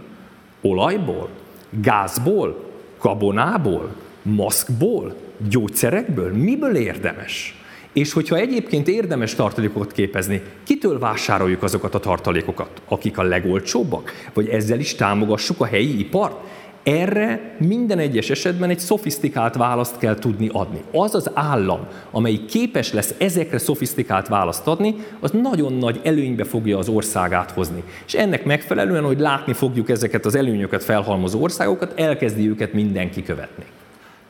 Olajból? 0.62 1.30
Gázból? 1.70 2.66
Gabonából? 3.02 3.96
Maszkból? 4.36 5.16
gyógyszerekből? 5.50 6.34
Miből 6.34 6.76
érdemes? 6.76 7.62
És 7.94 8.14
hogyha 8.14 8.36
egyébként 8.36 8.88
érdemes 8.88 9.36
tartalékokat 9.36 9.92
képezni, 9.92 10.42
kitől 10.64 11.00
vásároljuk 11.00 11.64
azokat 11.64 11.96
a 11.96 12.00
tartalékokat? 12.00 12.82
Akik 12.88 13.18
a 13.18 13.24
legolcsóbbak? 13.24 14.12
Vagy 14.34 14.48
ezzel 14.48 14.80
is 14.80 14.96
támogassuk 14.96 15.62
a 15.62 15.66
helyi 15.66 16.00
ipart? 16.00 16.36
Erre 16.84 17.56
minden 17.60 18.00
egyes 18.00 18.30
esetben 18.30 18.70
egy 18.70 18.80
szofisztikált 18.80 19.56
választ 19.56 19.98
kell 19.98 20.16
tudni 20.16 20.50
adni. 20.52 20.82
Az 20.92 21.16
az 21.16 21.32
állam, 21.34 21.88
amelyik 22.12 22.46
képes 22.46 22.94
lesz 22.94 23.14
ezekre 23.18 23.58
szofisztikált 23.58 24.28
választ 24.28 24.68
adni, 24.68 24.96
az 25.20 25.32
nagyon 25.32 25.74
nagy 25.74 26.00
előnybe 26.04 26.44
fogja 26.44 26.78
az 26.78 26.90
országát 26.90 27.52
hozni. 27.52 27.84
És 28.06 28.14
ennek 28.14 28.46
megfelelően, 28.46 29.04
hogy 29.04 29.20
látni 29.20 29.54
fogjuk 29.54 29.90
ezeket 29.90 30.26
az 30.26 30.36
előnyöket 30.36 30.84
felhalmozó 30.84 31.42
országokat, 31.42 32.00
elkezdi 32.00 32.50
őket 32.50 32.74
mindenki 32.74 33.24
követni. 33.24 33.64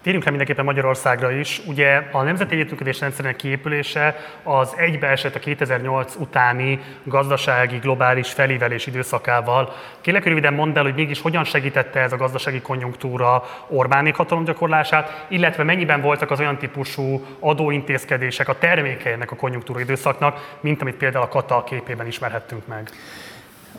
Térjünk 0.08 0.28
rá 0.28 0.36
mindenképpen 0.36 0.74
Magyarországra 0.74 1.32
is. 1.32 1.62
Ugye 1.66 2.02
a 2.12 2.22
Nemzeti 2.22 2.56
Együttműködés 2.56 3.00
rendszerének 3.00 3.36
kiépülése 3.36 4.16
az 4.44 4.74
egybeesett 4.78 5.36
a 5.36 5.40
2008 5.40 6.16
utáni 6.16 6.80
gazdasági 7.04 7.78
globális 7.78 8.32
felívelés 8.32 8.86
időszakával. 8.86 9.74
Kérlek 10.02 10.26
röviden 10.26 10.54
mondd 10.54 10.78
el, 10.78 10.84
hogy 10.84 10.94
mégis 10.94 11.22
hogyan 11.22 11.44
segítette 11.44 12.00
ez 12.00 12.12
a 12.12 12.18
gazdasági 12.18 12.62
konjunktúra 12.62 13.44
Orbánék 13.68 14.16
hatalomgyakorlását, 14.16 15.26
illetve 15.30 15.64
mennyiben 15.64 16.02
voltak 16.02 16.32
az 16.32 16.40
olyan 16.40 16.58
típusú 16.58 17.26
adóintézkedések 17.40 18.48
a 18.48 18.58
terméke 18.58 19.12
ennek 19.12 19.32
a 19.32 19.36
konjunktúra 19.36 19.80
időszaknak, 19.80 20.58
mint 20.60 20.82
amit 20.82 20.96
például 20.96 21.24
a 21.24 21.28
Kata 21.28 21.64
képében 21.64 22.08
ismerhettünk 22.08 22.68
meg. 22.68 22.90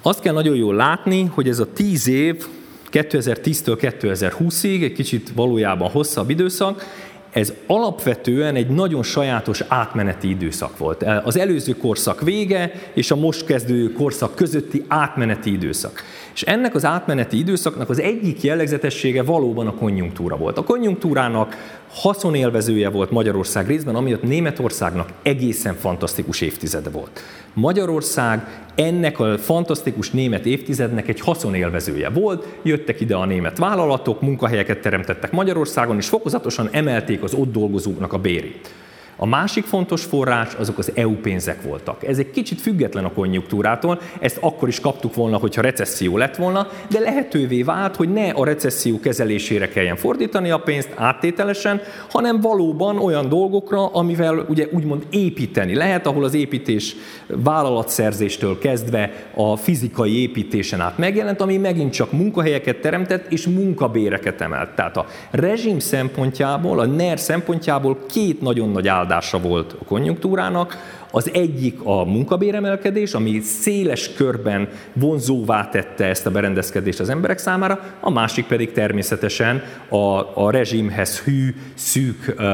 Azt 0.02 0.20
kell 0.20 0.32
nagyon 0.32 0.56
jól 0.56 0.74
látni, 0.74 1.24
hogy 1.24 1.48
ez 1.48 1.58
a 1.58 1.72
tíz 1.72 2.08
év 2.08 2.46
2010-től 2.92 3.94
2020-ig, 4.00 4.82
egy 4.82 4.92
kicsit 4.92 5.30
valójában 5.34 5.90
hosszabb 5.90 6.30
időszak, 6.30 6.84
ez 7.30 7.52
alapvetően 7.66 8.54
egy 8.54 8.68
nagyon 8.68 9.02
sajátos 9.02 9.64
átmeneti 9.68 10.28
időszak 10.28 10.78
volt. 10.78 11.02
Az 11.24 11.36
előző 11.38 11.72
korszak 11.72 12.20
vége 12.20 12.72
és 12.94 13.10
a 13.10 13.16
most 13.16 13.44
kezdő 13.44 13.92
korszak 13.92 14.34
közötti 14.34 14.84
átmeneti 14.88 15.52
időszak. 15.52 16.02
És 16.34 16.42
ennek 16.42 16.74
az 16.74 16.84
átmeneti 16.84 17.38
időszaknak 17.38 17.90
az 17.90 18.00
egyik 18.00 18.42
jellegzetessége 18.42 19.22
valóban 19.22 19.66
a 19.66 19.74
konjunktúra 19.74 20.36
volt. 20.36 20.58
A 20.58 20.64
konjunktúrának 20.64 21.56
haszonélvezője 21.88 22.88
volt 22.88 23.10
Magyarország 23.10 23.66
részben, 23.66 23.94
amiatt 23.94 24.22
Németországnak 24.22 25.08
egészen 25.22 25.74
fantasztikus 25.74 26.40
évtizede 26.40 26.90
volt. 26.90 27.20
Magyarország 27.52 28.66
ennek 28.74 29.18
a 29.18 29.38
fantasztikus 29.38 30.10
német 30.10 30.46
évtizednek 30.46 31.08
egy 31.08 31.20
haszonélvezője 31.20 32.08
volt, 32.08 32.46
jöttek 32.62 33.00
ide 33.00 33.16
a 33.16 33.24
német 33.24 33.58
vállalatok, 33.58 34.20
munkahelyeket 34.20 34.80
teremtettek 34.80 35.32
Magyarországon, 35.32 35.96
és 35.96 36.08
fokozatosan 36.08 36.68
emelték 36.72 37.22
az 37.22 37.34
ott 37.34 37.52
dolgozóknak 37.52 38.12
a 38.12 38.18
bérét. 38.18 38.70
A 39.20 39.26
másik 39.26 39.64
fontos 39.64 40.04
forrás 40.04 40.54
azok 40.54 40.78
az 40.78 40.92
EU 40.94 41.14
pénzek 41.14 41.62
voltak. 41.62 42.06
Ez 42.06 42.18
egy 42.18 42.30
kicsit 42.30 42.60
független 42.60 43.04
a 43.04 43.12
konjunktúrától, 43.12 44.00
ezt 44.20 44.38
akkor 44.40 44.68
is 44.68 44.80
kaptuk 44.80 45.14
volna, 45.14 45.36
hogyha 45.36 45.62
recesszió 45.62 46.16
lett 46.16 46.36
volna, 46.36 46.68
de 46.90 47.00
lehetővé 47.00 47.62
vált, 47.62 47.96
hogy 47.96 48.12
ne 48.12 48.30
a 48.30 48.44
recesszió 48.44 49.00
kezelésére 49.00 49.68
kelljen 49.68 49.96
fordítani 49.96 50.50
a 50.50 50.58
pénzt 50.58 50.90
áttételesen, 50.94 51.80
hanem 52.10 52.40
valóban 52.40 52.98
olyan 52.98 53.28
dolgokra, 53.28 53.86
amivel 53.86 54.44
ugye 54.48 54.66
úgymond 54.72 55.06
építeni 55.10 55.74
lehet, 55.74 56.06
ahol 56.06 56.24
az 56.24 56.34
építés 56.34 56.96
vállalatszerzéstől 57.26 58.58
kezdve 58.58 59.30
a 59.34 59.56
fizikai 59.56 60.20
építésen 60.20 60.80
át 60.80 60.98
megjelent, 60.98 61.40
ami 61.40 61.56
megint 61.56 61.92
csak 61.92 62.12
munkahelyeket 62.12 62.80
teremtett 62.80 63.32
és 63.32 63.46
munkabéreket 63.46 64.40
emelt. 64.40 64.74
Tehát 64.74 64.96
a 64.96 65.06
rezsim 65.30 65.78
szempontjából, 65.78 66.78
a 66.78 66.86
NER 66.86 67.18
szempontjából 67.18 67.98
két 68.06 68.40
nagyon 68.40 68.70
nagy 68.70 68.88
áldás 68.88 69.06
áldása 69.08 69.40
volt 69.40 69.76
a 69.80 69.84
konjunktúrának. 69.84 70.76
Az 71.10 71.30
egyik 71.32 71.80
a 71.82 72.04
munkabéremelkedés, 72.04 73.14
ami 73.14 73.40
széles 73.40 74.12
körben 74.12 74.68
vonzóvá 74.92 75.68
tette 75.68 76.04
ezt 76.04 76.26
a 76.26 76.30
berendezkedést 76.30 77.00
az 77.00 77.08
emberek 77.08 77.38
számára, 77.38 77.80
a 78.00 78.10
másik 78.10 78.46
pedig 78.46 78.72
természetesen 78.72 79.62
a, 79.88 79.96
a 80.44 80.50
rezsimhez 80.50 81.20
hű, 81.20 81.54
szűk, 81.74 82.34
uh, 82.38 82.44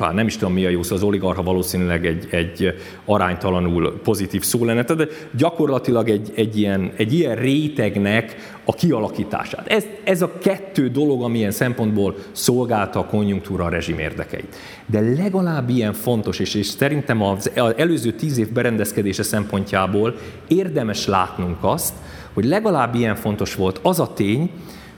uh, 0.00 0.12
nem 0.12 0.26
is 0.26 0.36
tudom 0.36 0.54
mi 0.54 0.64
a 0.64 0.68
jó 0.68 0.82
szó, 0.82 0.94
az 0.94 1.02
oligarha 1.02 1.42
valószínűleg 1.42 2.06
egy, 2.06 2.26
egy 2.30 2.74
aránytalanul 3.04 4.00
pozitív 4.02 4.42
szó 4.42 4.64
lenne, 4.64 4.82
de 4.82 5.06
gyakorlatilag 5.36 6.08
egy, 6.08 6.32
egy, 6.34 6.58
ilyen, 6.58 6.92
egy 6.96 7.14
ilyen 7.14 7.36
rétegnek 7.36 8.36
a 8.64 8.74
kialakítását. 8.74 9.66
Ez, 9.66 9.84
ez 10.04 10.22
a 10.22 10.38
kettő 10.38 10.88
dolog, 10.88 11.22
amilyen 11.22 11.50
szempontból 11.50 12.14
szolgálta 12.32 12.98
a 12.98 13.06
konjunktúra 13.06 13.64
a 13.64 13.68
rezsim 13.68 13.98
érdekeit. 13.98 14.56
De 14.86 15.00
legalább 15.00 15.68
ilyen 15.68 15.92
fontos, 15.92 16.38
és, 16.38 16.54
és 16.54 16.66
szerintem 16.66 17.22
az, 17.22 17.50
előző 17.76 18.12
tíz 18.12 18.38
év 18.38 18.52
berendezkedése 18.52 19.22
szempontjából 19.22 20.16
érdemes 20.48 21.06
látnunk 21.06 21.56
azt, 21.60 21.94
hogy 22.32 22.44
legalább 22.44 22.94
ilyen 22.94 23.14
fontos 23.14 23.54
volt 23.54 23.80
az 23.82 24.00
a 24.00 24.12
tény, 24.12 24.50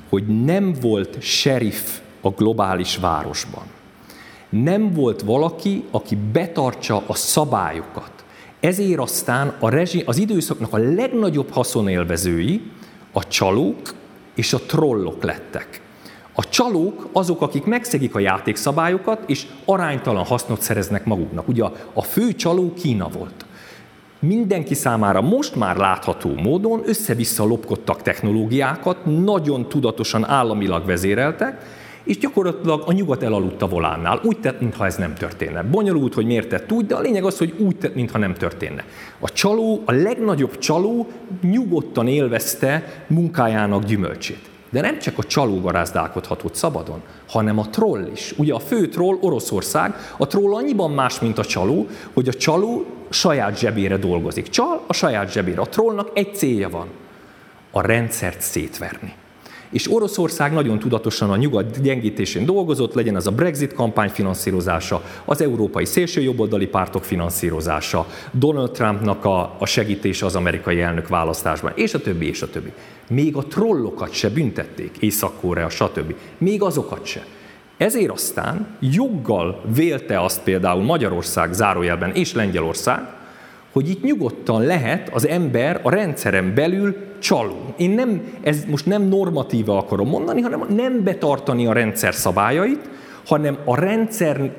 hogy 0.08 0.44
nem 0.44 0.74
volt 0.80 1.22
sheriff 1.22 1.98
a 2.20 2.30
globális 2.30 2.96
városban. 2.96 3.62
Nem 4.48 4.92
volt 4.92 5.22
valaki, 5.22 5.84
aki 5.90 6.18
betartsa 6.32 7.02
a 7.06 7.14
szabályokat. 7.14 8.12
Ezért 8.60 8.98
aztán 8.98 9.54
a 9.58 9.68
rezsi, 9.68 10.02
az 10.06 10.18
időszaknak 10.18 10.72
a 10.72 10.78
legnagyobb 10.78 11.50
haszonélvezői 11.50 12.62
a 13.16 13.26
csalók 13.28 13.94
és 14.34 14.52
a 14.52 14.58
trollok 14.58 15.22
lettek. 15.22 15.80
A 16.32 16.48
csalók 16.48 17.08
azok, 17.12 17.42
akik 17.42 17.64
megszegik 17.64 18.14
a 18.14 18.18
játékszabályokat, 18.18 19.22
és 19.26 19.46
aránytalan 19.64 20.24
hasznot 20.24 20.60
szereznek 20.60 21.04
maguknak. 21.04 21.48
Ugye 21.48 21.64
a 21.92 22.02
fő 22.02 22.32
csaló 22.32 22.72
Kína 22.72 23.08
volt. 23.08 23.44
Mindenki 24.18 24.74
számára 24.74 25.20
most 25.20 25.56
már 25.56 25.76
látható 25.76 26.34
módon 26.34 26.82
össze-vissza 26.84 27.44
lopkodtak 27.44 28.02
technológiákat, 28.02 29.04
nagyon 29.04 29.68
tudatosan 29.68 30.24
államilag 30.24 30.86
vezéreltek, 30.86 31.62
és 32.04 32.18
gyakorlatilag 32.18 32.82
a 32.86 32.92
nyugat 32.92 33.22
elaludt 33.22 33.62
a 33.62 33.68
volánnál. 33.68 34.20
Úgy 34.22 34.40
tett, 34.40 34.60
mintha 34.60 34.86
ez 34.86 34.96
nem 34.96 35.14
történne. 35.14 35.62
Bonyolult, 35.62 36.14
hogy 36.14 36.26
miért 36.26 36.48
tett 36.48 36.72
úgy, 36.72 36.86
de 36.86 36.94
a 36.94 37.00
lényeg 37.00 37.24
az, 37.24 37.38
hogy 37.38 37.54
úgy 37.58 37.76
tett, 37.76 37.94
mintha 37.94 38.18
nem 38.18 38.34
történne. 38.34 38.84
A 39.18 39.32
csaló, 39.32 39.82
a 39.84 39.92
legnagyobb 39.92 40.58
csaló 40.58 41.06
nyugodtan 41.42 42.08
élvezte 42.08 43.04
munkájának 43.06 43.84
gyümölcsét. 43.84 44.52
De 44.70 44.80
nem 44.80 44.98
csak 44.98 45.18
a 45.18 45.22
csaló 45.22 45.60
garázdálkodhatott 45.60 46.54
szabadon, 46.54 47.02
hanem 47.28 47.58
a 47.58 47.68
troll 47.68 48.06
is. 48.12 48.34
Ugye 48.36 48.54
a 48.54 48.58
fő 48.58 48.88
troll 48.88 49.18
Oroszország, 49.20 49.94
a 50.16 50.26
troll 50.26 50.54
annyiban 50.54 50.90
más, 50.90 51.20
mint 51.20 51.38
a 51.38 51.44
csaló, 51.44 51.86
hogy 52.12 52.28
a 52.28 52.32
csaló 52.32 52.84
saját 53.08 53.58
zsebére 53.58 53.96
dolgozik. 53.96 54.48
Csal 54.48 54.82
a 54.86 54.92
saját 54.92 55.32
zsebére. 55.32 55.60
A 55.60 55.66
trollnak 55.66 56.10
egy 56.14 56.34
célja 56.34 56.68
van, 56.68 56.86
a 57.70 57.80
rendszert 57.80 58.40
szétverni. 58.40 59.14
És 59.74 59.92
Oroszország 59.92 60.52
nagyon 60.52 60.78
tudatosan 60.78 61.30
a 61.30 61.36
nyugat 61.36 61.82
gyengítésén 61.82 62.44
dolgozott, 62.44 62.94
legyen 62.94 63.16
az 63.16 63.26
a 63.26 63.30
Brexit 63.30 63.72
kampány 63.72 64.08
finanszírozása, 64.08 65.02
az 65.24 65.40
európai 65.40 65.84
szélsőjobboldali 65.84 66.66
pártok 66.66 67.04
finanszírozása, 67.04 68.06
Donald 68.32 68.70
Trumpnak 68.70 69.24
a, 69.24 69.56
a 69.58 69.66
segítése 69.66 70.26
az 70.26 70.36
amerikai 70.36 70.80
elnök 70.80 71.08
választásban, 71.08 71.72
és 71.74 71.94
a 71.94 72.00
többi, 72.00 72.28
és 72.28 72.42
a 72.42 72.50
többi. 72.50 72.72
Még 73.08 73.36
a 73.36 73.42
trollokat 73.42 74.12
se 74.12 74.30
büntették, 74.30 74.96
Észak-Korea, 75.00 75.68
stb. 75.68 76.14
Még 76.38 76.62
azokat 76.62 77.04
se. 77.04 77.24
Ezért 77.76 78.10
aztán 78.10 78.76
joggal 78.80 79.62
vélte 79.74 80.20
azt 80.20 80.42
például 80.42 80.82
Magyarország 80.82 81.52
zárójelben 81.52 82.10
és 82.10 82.34
Lengyelország, 82.34 83.13
hogy 83.74 83.88
itt 83.88 84.02
nyugodtan 84.02 84.62
lehet 84.62 85.08
az 85.12 85.28
ember 85.28 85.80
a 85.82 85.90
rendszeren 85.90 86.54
belül 86.54 86.96
csaló. 87.18 87.74
Én 87.76 87.90
nem, 87.90 88.22
ez 88.42 88.64
most 88.70 88.86
nem 88.86 89.02
normatíva 89.02 89.76
akarom 89.78 90.08
mondani, 90.08 90.40
hanem 90.40 90.64
nem 90.68 91.02
betartani 91.04 91.66
a 91.66 91.72
rendszer 91.72 92.14
szabályait, 92.14 92.88
hanem 93.26 93.58
a 93.64 93.76
rendszer 93.76 94.52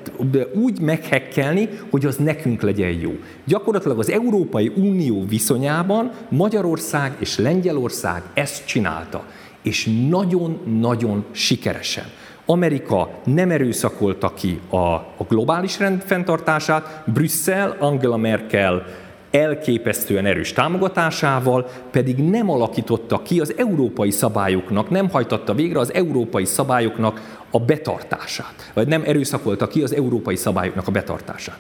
úgy 0.54 0.82
meghekkelni, 0.82 1.70
hogy 1.90 2.06
az 2.06 2.16
nekünk 2.16 2.62
legyen 2.62 2.92
jó. 2.92 3.12
Gyakorlatilag 3.46 4.00
az 4.00 4.12
Európai 4.12 4.72
Unió 4.76 5.26
viszonyában 5.30 6.12
Magyarország 6.30 7.16
és 7.20 7.38
Lengyelország 7.38 8.22
ezt 8.34 8.66
csinálta, 8.66 9.26
és 9.62 9.90
nagyon-nagyon 10.10 11.26
sikeresen. 11.32 12.06
Amerika 12.46 13.10
nem 13.24 13.52
erőszakolta 13.52 14.34
ki 14.34 14.60
a, 14.70 14.78
a 14.78 15.26
globális 15.28 15.80
rend 15.80 16.02
fenntartását, 16.02 17.04
Brüsszel, 17.06 17.76
Angela 17.80 18.18
Merkel 18.18 18.86
elképesztően 19.36 20.26
erős 20.26 20.54
támogatásával 20.54 21.70
pedig 21.92 22.18
nem 22.18 22.50
alakította 22.50 23.22
ki 23.22 23.40
az 23.40 23.54
európai 23.58 24.12
szabályoknak, 24.12 24.90
nem 24.90 25.10
hajtatta 25.10 25.54
végre 25.54 25.80
az 25.80 25.94
európai 25.94 26.46
szabályoknak 26.46 27.40
a 27.52 27.60
betartását, 27.60 28.72
vagy 28.74 28.88
nem 28.88 29.04
erőszakolta 29.06 29.68
ki 29.68 29.82
az 29.82 29.96
európai 29.96 30.36
szabályoknak 30.36 30.88
a 30.88 30.92
betartását. 30.92 31.60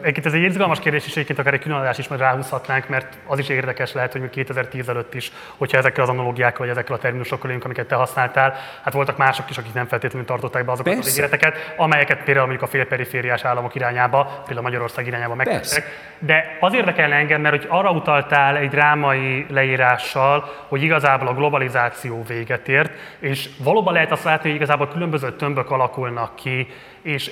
Egyébként 0.00 0.26
ez 0.26 0.32
egy 0.32 0.42
izgalmas 0.42 0.78
kérdés, 0.78 1.06
és 1.06 1.10
egyébként 1.10 1.38
akár 1.38 1.54
egy 1.54 1.60
különadást 1.60 1.98
is 1.98 2.08
majd 2.08 2.20
ráhúzhatnánk, 2.20 2.88
mert 2.88 3.18
az 3.26 3.38
is 3.38 3.48
érdekes 3.48 3.92
lehet, 3.92 4.12
hogy 4.12 4.30
2010 4.30 4.88
előtt 4.88 5.14
is, 5.14 5.32
hogyha 5.56 5.78
ezekkel 5.78 6.02
az 6.02 6.08
analógiákkal, 6.08 6.58
vagy 6.58 6.68
ezekkel 6.68 6.94
a 6.94 6.98
terminusokkal 6.98 7.48
élünk, 7.48 7.64
amiket 7.64 7.86
te 7.86 7.94
használtál, 7.94 8.54
hát 8.82 8.92
voltak 8.92 9.16
mások 9.16 9.50
is, 9.50 9.58
akik 9.58 9.72
nem 9.72 9.86
feltétlenül 9.86 10.26
tartották 10.26 10.64
be 10.64 10.72
azokat 10.72 10.92
Persze. 10.92 11.08
az 11.08 11.16
ígéreteket, 11.16 11.74
amelyeket 11.76 12.22
például 12.22 12.46
mondjuk 12.46 12.68
a 12.68 12.72
félperifériás 12.72 13.44
államok 13.44 13.74
irányába, 13.74 14.42
például 14.44 14.66
Magyarország 14.66 15.06
irányába 15.06 15.34
megtettek. 15.34 16.14
De 16.18 16.56
az 16.60 16.74
érdekelne 16.74 17.14
engem, 17.14 17.40
mert 17.40 17.56
hogy 17.56 17.66
arra 17.70 17.90
utaltál 17.90 18.56
egy 18.56 18.68
drámai 18.68 19.46
leírással, 19.48 20.52
hogy 20.68 20.82
igazából 20.82 21.28
a 21.28 21.34
globalizáció 21.34 22.24
véget 22.28 22.68
ért, 22.68 22.92
és 23.18 23.48
valóban 23.58 23.92
lehet 23.92 24.12
azt 24.12 24.24
látni, 24.24 24.48
hogy 24.48 24.58
igazából 24.58 24.88
különböző 24.88 25.32
tömbök 25.32 25.70
alakulnak 25.70 26.34
ki, 26.34 26.68
és 27.02 27.30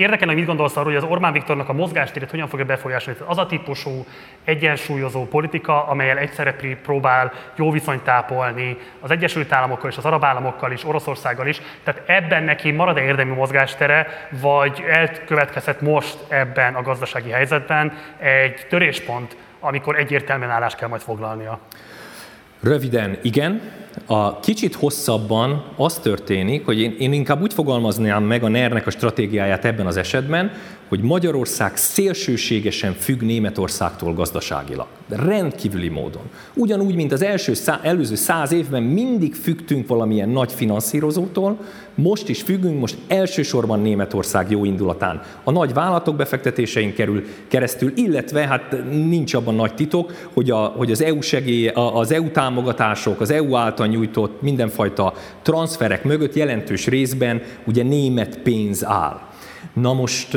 Érdekelne, 0.00 0.32
hogy 0.32 0.40
mit 0.42 0.46
gondolsz 0.46 0.76
arról, 0.76 0.92
hogy 0.92 1.02
az 1.02 1.10
Orbán 1.10 1.32
Viktornak 1.32 1.68
a 1.68 1.72
mozgástérét 1.72 2.30
hogyan 2.30 2.48
fogja 2.48 2.64
befolyásolni. 2.64 3.20
Az 3.26 3.38
a 3.38 3.46
típusú 3.46 4.06
egyensúlyozó 4.44 5.26
politika, 5.26 5.86
amelyel 5.86 6.18
egyszerre 6.18 6.54
próbál 6.82 7.32
jó 7.56 7.70
viszonyt 7.70 8.02
tápolni 8.02 8.76
az 9.00 9.10
Egyesült 9.10 9.52
Államokkal 9.52 9.90
és 9.90 9.96
az 9.96 10.04
arab 10.04 10.24
államokkal 10.24 10.72
is, 10.72 10.84
Oroszországgal 10.84 11.46
is. 11.46 11.60
Tehát 11.84 12.02
ebben 12.06 12.42
neki 12.42 12.70
marad-e 12.70 13.02
érdemi 13.02 13.34
mozgástere, 13.34 14.28
vagy 14.30 14.84
elkövetkezhet 14.90 15.80
most 15.80 16.18
ebben 16.28 16.74
a 16.74 16.82
gazdasági 16.82 17.30
helyzetben 17.30 17.92
egy 18.18 18.66
töréspont, 18.68 19.36
amikor 19.60 19.96
egyértelműen 19.96 20.50
állást 20.50 20.76
kell 20.76 20.88
majd 20.88 21.02
foglalnia? 21.02 21.58
Röviden 22.62 23.18
igen. 23.22 23.60
A 24.06 24.40
kicsit 24.40 24.74
hosszabban 24.74 25.64
az 25.76 25.94
történik, 25.98 26.64
hogy 26.64 26.80
én, 26.80 26.96
én 26.98 27.12
inkább 27.12 27.42
úgy 27.42 27.52
fogalmaznám 27.52 28.24
meg 28.24 28.42
a 28.42 28.48
NER-nek 28.48 28.86
a 28.86 28.90
stratégiáját 28.90 29.64
ebben 29.64 29.86
az 29.86 29.96
esetben, 29.96 30.50
hogy 30.90 31.00
Magyarország 31.00 31.76
szélsőségesen 31.76 32.92
függ 32.92 33.22
Németországtól 33.22 34.14
gazdaságilag. 34.14 34.86
De 35.08 35.16
rendkívüli 35.16 35.88
módon. 35.88 36.22
Ugyanúgy, 36.54 36.94
mint 36.94 37.12
az 37.12 37.22
első 37.22 37.54
szá- 37.54 37.84
előző 37.84 38.14
száz 38.14 38.52
évben 38.52 38.82
mindig 38.82 39.34
függtünk 39.34 39.88
valamilyen 39.88 40.28
nagy 40.28 40.52
finanszírozótól, 40.52 41.58
most 41.94 42.28
is 42.28 42.42
függünk, 42.42 42.80
most 42.80 42.96
elsősorban 43.08 43.80
Németország 43.80 44.50
jó 44.50 44.64
indulatán. 44.64 45.22
A 45.44 45.50
nagy 45.50 45.72
vállalatok 45.72 46.16
befektetéseink 46.16 46.94
kerül 46.94 47.24
keresztül, 47.48 47.92
illetve 47.94 48.46
hát 48.46 48.76
nincs 48.90 49.34
abban 49.34 49.54
nagy 49.54 49.74
titok, 49.74 50.28
hogy, 50.32 50.50
a, 50.50 50.58
hogy 50.58 50.90
az 50.90 51.02
EU 51.02 51.20
segély, 51.20 51.68
az 51.74 52.12
EU 52.12 52.30
támogatások, 52.30 53.20
az 53.20 53.30
EU 53.30 53.56
által 53.56 53.79
nyújtott 53.86 54.42
mindenfajta 54.42 55.14
transferek 55.42 56.04
mögött 56.04 56.34
jelentős 56.34 56.86
részben 56.86 57.42
ugye 57.66 57.82
német 57.82 58.38
pénz 58.38 58.84
áll. 58.84 59.20
Na 59.72 59.92
most 59.92 60.36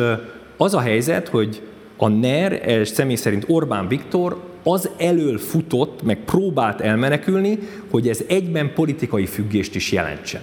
az 0.57 0.73
a 0.73 0.79
helyzet, 0.79 1.27
hogy 1.27 1.61
a 1.97 2.07
NER, 2.07 2.61
és 2.67 2.87
személy 2.87 3.15
szerint 3.15 3.45
Orbán 3.47 3.87
Viktor 3.87 4.51
az 4.63 4.89
elől 4.97 5.37
futott, 5.37 6.03
meg 6.03 6.17
próbált 6.25 6.81
elmenekülni, 6.81 7.59
hogy 7.89 8.09
ez 8.09 8.23
egyben 8.27 8.73
politikai 8.73 9.25
függést 9.25 9.75
is 9.75 9.91
jelentsen. 9.91 10.41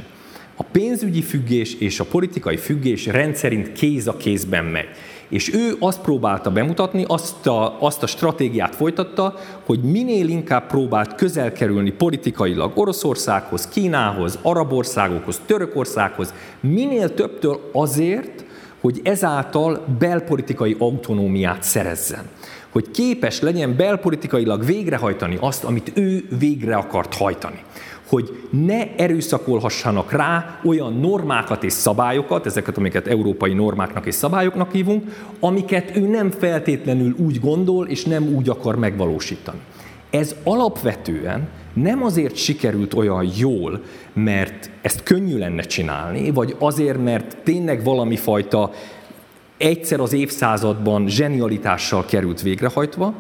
A 0.60 0.66
pénzügyi 0.72 1.22
függés 1.22 1.74
és 1.74 2.00
a 2.00 2.04
politikai 2.04 2.56
függés 2.56 3.06
rendszerint 3.06 3.72
kéz 3.72 4.06
a 4.06 4.16
kézben 4.16 4.64
megy. 4.64 4.88
És 5.28 5.54
ő 5.54 5.76
azt 5.78 6.00
próbálta 6.00 6.50
bemutatni, 6.50 7.04
azt 7.06 7.46
a, 7.46 7.82
azt 7.82 8.02
a 8.02 8.06
stratégiát 8.06 8.74
folytatta, 8.74 9.34
hogy 9.64 9.80
minél 9.82 10.28
inkább 10.28 10.66
próbált 10.66 11.14
közel 11.14 11.52
kerülni 11.52 11.90
politikailag 11.90 12.72
Oroszországhoz, 12.74 13.68
Kínához, 13.68 14.38
arab 14.42 14.72
országokhoz, 14.72 15.40
Törökországhoz, 15.46 16.34
minél 16.60 17.14
többtől 17.14 17.70
azért, 17.72 18.44
hogy 18.80 19.00
ezáltal 19.04 19.84
belpolitikai 19.98 20.76
autonómiát 20.78 21.62
szerezzen. 21.62 22.24
Hogy 22.70 22.90
képes 22.90 23.40
legyen 23.40 23.76
belpolitikailag 23.76 24.64
végrehajtani 24.64 25.36
azt, 25.40 25.64
amit 25.64 25.92
ő 25.94 26.24
végre 26.38 26.76
akart 26.76 27.14
hajtani 27.14 27.62
hogy 28.10 28.44
ne 28.50 28.94
erőszakolhassanak 28.96 30.12
rá 30.12 30.60
olyan 30.64 30.92
normákat 30.92 31.64
és 31.64 31.72
szabályokat, 31.72 32.46
ezeket, 32.46 32.76
amiket 32.76 33.06
európai 33.06 33.52
normáknak 33.52 34.06
és 34.06 34.14
szabályoknak 34.14 34.72
hívunk, 34.72 35.04
amiket 35.40 35.96
ő 35.96 36.06
nem 36.06 36.30
feltétlenül 36.30 37.14
úgy 37.18 37.40
gondol 37.40 37.86
és 37.86 38.04
nem 38.04 38.34
úgy 38.34 38.48
akar 38.48 38.76
megvalósítani. 38.76 39.58
Ez 40.10 40.34
alapvetően 40.44 41.48
nem 41.72 42.02
azért 42.02 42.36
sikerült 42.36 42.94
olyan 42.94 43.30
jól, 43.36 43.80
mert 44.12 44.70
ezt 44.82 45.02
könnyű 45.02 45.38
lenne 45.38 45.62
csinálni, 45.62 46.30
vagy 46.30 46.56
azért, 46.58 47.02
mert 47.02 47.36
tényleg 47.44 47.84
valami 47.84 48.16
fajta 48.16 48.70
egyszer 49.56 50.00
az 50.00 50.12
évszázadban 50.12 51.08
zsenialitással 51.08 52.04
került 52.04 52.42
végrehajtva, 52.42 53.14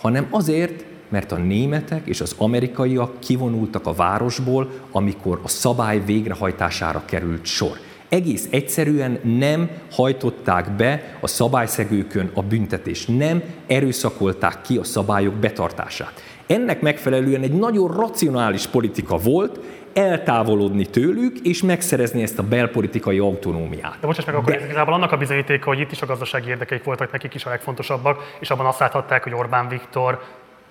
hanem 0.00 0.26
azért, 0.30 0.84
mert 1.14 1.32
a 1.32 1.36
németek 1.36 2.06
és 2.06 2.20
az 2.20 2.34
amerikaiak 2.38 3.20
kivonultak 3.20 3.86
a 3.86 3.92
városból, 3.92 4.70
amikor 4.92 5.40
a 5.42 5.48
szabály 5.48 6.04
végrehajtására 6.04 7.02
került 7.04 7.46
sor. 7.46 7.76
Egész 8.08 8.48
egyszerűen 8.50 9.18
nem 9.22 9.70
hajtották 9.90 10.70
be 10.70 11.18
a 11.20 11.26
szabályszegőkön 11.26 12.30
a 12.34 12.42
büntetést, 12.42 13.08
nem 13.08 13.42
erőszakolták 13.66 14.60
ki 14.60 14.76
a 14.76 14.84
szabályok 14.84 15.34
betartását. 15.34 16.22
Ennek 16.46 16.80
megfelelően 16.80 17.42
egy 17.42 17.52
nagyon 17.52 17.96
racionális 17.96 18.66
politika 18.66 19.16
volt, 19.16 19.60
eltávolodni 19.92 20.86
tőlük, 20.86 21.38
és 21.42 21.62
megszerezni 21.62 22.22
ezt 22.22 22.38
a 22.38 22.42
belpolitikai 22.42 23.18
autonómiát. 23.18 23.96
De 24.00 24.06
bocsáss 24.06 24.24
meg, 24.24 24.34
akkor 24.34 24.52
De... 24.52 24.64
igazából 24.64 24.94
annak 24.94 25.12
a 25.12 25.16
bizonyítéka, 25.16 25.68
hogy 25.68 25.80
itt 25.80 25.90
is 25.90 26.02
a 26.02 26.06
gazdasági 26.06 26.48
érdekeik 26.48 26.84
voltak 26.84 27.12
nekik 27.12 27.34
is 27.34 27.44
a 27.44 27.50
legfontosabbak, 27.50 28.36
és 28.40 28.50
abban 28.50 28.66
azt 28.66 28.78
láthatták, 28.78 29.22
hogy 29.22 29.34
Orbán 29.34 29.68
Viktor 29.68 30.22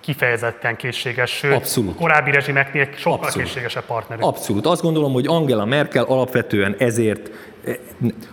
kifejezetten 0.04 0.76
készséges, 0.76 1.30
sőt, 1.30 1.54
Abszolút. 1.54 1.96
korábbi 1.96 2.30
rezsimeknél 2.30 2.88
sokkal 2.96 3.26
Abszolút. 3.26 3.46
készségesebb 3.46 3.84
partner. 3.84 4.18
Abszolút. 4.20 4.66
Azt 4.66 4.82
gondolom, 4.82 5.12
hogy 5.12 5.26
Angela 5.26 5.64
Merkel 5.64 6.04
alapvetően 6.04 6.74
ezért 6.78 7.30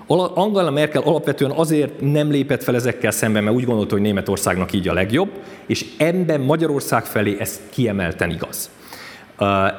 Angela 0.07 0.71
Merkel 0.71 1.01
alapvetően 1.01 1.51
azért 1.51 2.01
nem 2.01 2.31
lépett 2.31 2.63
fel 2.63 2.75
ezekkel 2.75 3.11
szemben, 3.11 3.43
mert 3.43 3.55
úgy 3.55 3.65
gondolta, 3.65 3.93
hogy 3.93 4.01
Németországnak 4.01 4.73
így 4.73 4.87
a 4.87 4.93
legjobb, 4.93 5.29
és 5.65 5.85
ebben 5.97 6.41
Magyarország 6.41 7.05
felé 7.05 7.35
ez 7.39 7.59
kiemelten 7.69 8.29
igaz. 8.29 8.69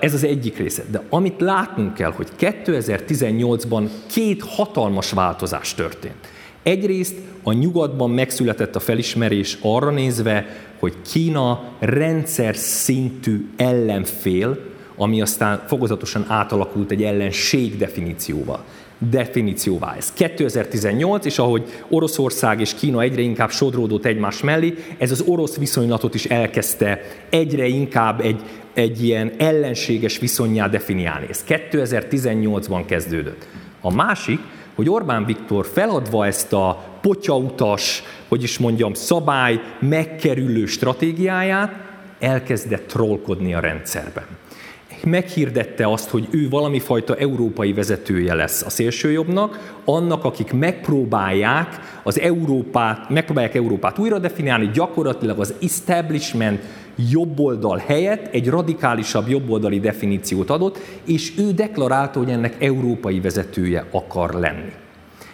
Ez 0.01 0.15
az 0.15 0.25
egyik 0.25 0.57
része. 0.59 0.83
De 0.91 1.03
amit 1.11 1.41
látnunk 1.41 1.95
kell, 1.95 2.13
hogy 2.13 2.29
2018-ban 2.41 3.89
két 4.13 4.43
hatalmas 4.43 5.11
változás 5.11 5.75
történt. 5.75 6.29
Egyrészt 6.63 7.15
a 7.43 7.53
nyugatban 7.53 8.11
megszületett 8.11 8.77
a 8.77 8.81
felismerés 8.81 9.59
arra 9.63 9.91
nézve, 9.91 10.47
hogy 10.83 10.95
Kína 11.13 11.63
rendszer 11.79 12.57
szintű 12.57 13.49
ellenfél, 13.57 14.59
ami 14.97 15.21
aztán 15.21 15.63
fokozatosan 15.67 16.25
átalakult 16.29 16.91
egy 16.91 17.03
ellenség 17.03 17.77
definícióval. 17.77 18.65
definícióvá. 19.11 19.95
Ez 19.97 20.13
2018, 20.13 21.25
és 21.25 21.39
ahogy 21.39 21.85
Oroszország 21.89 22.61
és 22.61 22.75
Kína 22.75 23.01
egyre 23.01 23.21
inkább 23.21 23.51
sodródott 23.51 24.05
egymás 24.05 24.43
mellé, 24.43 24.75
ez 24.99 25.11
az 25.11 25.21
orosz 25.27 25.57
viszonylatot 25.57 26.15
is 26.15 26.25
elkezdte 26.25 27.01
egyre 27.31 27.67
inkább 27.67 28.21
egy, 28.21 28.41
egy 28.75 29.05
ilyen 29.05 29.33
ellenséges 29.39 30.19
viszonyjá 30.19 30.69
definiálni. 30.69 31.27
Ez 31.29 31.45
2018-ban 31.49 32.83
kezdődött. 32.87 33.47
A 33.81 33.95
másik, 33.95 34.41
hogy 34.75 34.89
Orbán 34.89 35.25
Viktor 35.25 35.67
feladva 35.67 36.27
ezt 36.27 36.53
a 36.53 36.85
potyautas, 37.01 38.03
hogy 38.29 38.43
is 38.43 38.59
mondjam, 38.59 38.95
szabály 38.95 39.61
megkerülő 39.79 40.67
stratégiáját, 40.67 41.75
elkezdett 42.19 42.87
trollkodni 42.87 43.55
a 43.55 43.61
rendszerben. 43.61 44.25
Meghirdette 45.05 45.87
azt, 45.87 46.09
hogy 46.09 46.29
ő 46.31 46.49
valami 46.49 46.79
fajta 46.79 47.17
európai 47.17 47.73
vezetője 47.73 48.35
lesz 48.35 48.63
a 48.63 48.71
szélsőjobbnak, 48.71 49.81
annak, 49.85 50.25
akik 50.25 50.53
megpróbálják 50.53 51.79
az 52.03 52.21
Európát, 52.21 53.09
megpróbálják 53.09 53.55
Európát 53.55 53.99
újra 53.99 54.19
definiálni, 54.19 54.71
gyakorlatilag 54.73 55.41
az 55.41 55.55
establishment 55.63 56.61
jobboldal 57.11 57.83
helyett 57.87 58.35
egy 58.35 58.49
radikálisabb 58.49 59.29
jobboldali 59.29 59.81
definíciót 59.81 60.51
adott, 60.51 60.79
és 61.05 61.33
ő 61.39 61.53
deklarálta, 61.53 62.19
hogy 62.19 62.31
ennek 62.31 62.63
európai 62.63 63.21
vezetője 63.21 63.87
akar 63.91 64.35
lenni. 64.35 64.73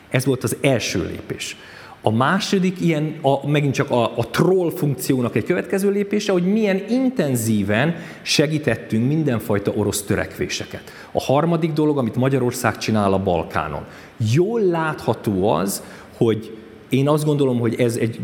Ez 0.09 0.25
volt 0.25 0.45
az 0.45 0.57
első 0.61 1.07
lépés. 1.07 1.57
A 2.03 2.11
második 2.11 2.81
ilyen, 2.81 3.15
a, 3.23 3.49
megint 3.49 3.75
csak 3.75 3.91
a, 3.91 4.19
a 4.19 4.27
troll 4.31 4.71
funkciónak 4.71 5.37
egy 5.37 5.45
következő 5.45 5.91
lépése, 5.91 6.33
hogy 6.33 6.53
milyen 6.53 6.83
intenzíven 6.89 7.95
segítettünk 8.23 9.09
mindenfajta 9.09 9.73
orosz 9.77 10.03
törekvéseket. 10.03 10.83
A 11.13 11.21
harmadik 11.21 11.73
dolog, 11.73 11.99
amit 11.99 12.17
Magyarország 12.17 12.79
csinál 12.79 13.13
a 13.13 13.23
Balkánon. 13.23 13.85
Jól 14.35 14.61
látható 14.61 15.49
az, 15.49 15.83
hogy 16.17 16.57
én 16.89 17.09
azt 17.09 17.25
gondolom, 17.25 17.59
hogy 17.59 17.81
ez 17.81 17.97
egy 17.97 18.21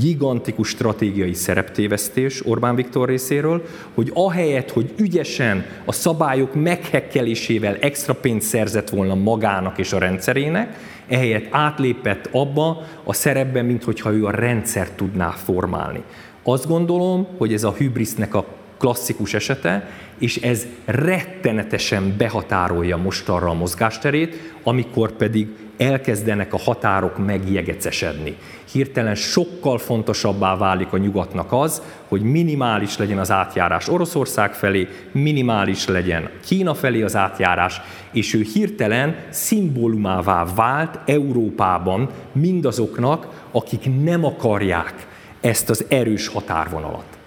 gigantikus 0.00 0.68
stratégiai 0.68 1.34
szereptévesztés 1.34 2.46
Orbán 2.46 2.74
Viktor 2.74 3.08
részéről, 3.08 3.62
hogy 3.94 4.10
ahelyett, 4.14 4.70
hogy 4.70 4.92
ügyesen 4.96 5.66
a 5.84 5.92
szabályok 5.92 6.54
meghekkelésével 6.54 7.76
extra 7.76 8.14
pénzt 8.14 8.48
szerzett 8.48 8.88
volna 8.88 9.14
magának 9.14 9.78
és 9.78 9.92
a 9.92 9.98
rendszerének, 9.98 10.78
ehelyett 11.08 11.46
átlépett 11.50 12.28
abba 12.32 12.82
a 13.04 13.12
szerepben, 13.12 13.64
mintha 13.64 14.12
ő 14.12 14.26
a 14.26 14.30
rendszer 14.30 14.90
tudná 14.90 15.30
formálni. 15.30 16.02
Azt 16.42 16.66
gondolom, 16.66 17.26
hogy 17.38 17.52
ez 17.52 17.64
a 17.64 17.72
hübrisznek 17.72 18.34
a 18.34 18.46
klasszikus 18.78 19.34
esete, 19.34 19.88
és 20.18 20.36
ez 20.36 20.66
rettenetesen 20.84 22.14
behatárolja 22.18 22.96
most 22.96 23.28
arra 23.28 23.48
a 23.48 23.54
mozgásterét, 23.54 24.52
amikor 24.62 25.12
pedig 25.12 25.48
elkezdenek 25.78 26.52
a 26.52 26.58
határok 26.58 27.26
megjegecesedni. 27.26 28.36
Hirtelen 28.72 29.14
sokkal 29.14 29.78
fontosabbá 29.78 30.56
válik 30.56 30.92
a 30.92 30.96
nyugatnak 30.96 31.52
az, 31.52 31.82
hogy 32.08 32.20
minimális 32.20 32.96
legyen 32.96 33.18
az 33.18 33.30
átjárás 33.30 33.88
Oroszország 33.88 34.54
felé, 34.54 34.88
minimális 35.12 35.86
legyen 35.86 36.28
Kína 36.46 36.74
felé 36.74 37.02
az 37.02 37.16
átjárás, 37.16 37.80
és 38.12 38.34
ő 38.34 38.42
hirtelen 38.52 39.16
szimbólumává 39.30 40.46
vált 40.54 40.98
Európában 41.06 42.08
mindazoknak, 42.32 43.46
akik 43.50 44.02
nem 44.02 44.24
akarják 44.24 45.06
ezt 45.40 45.70
az 45.70 45.84
erős 45.88 46.28
határvonalat. 46.28 47.18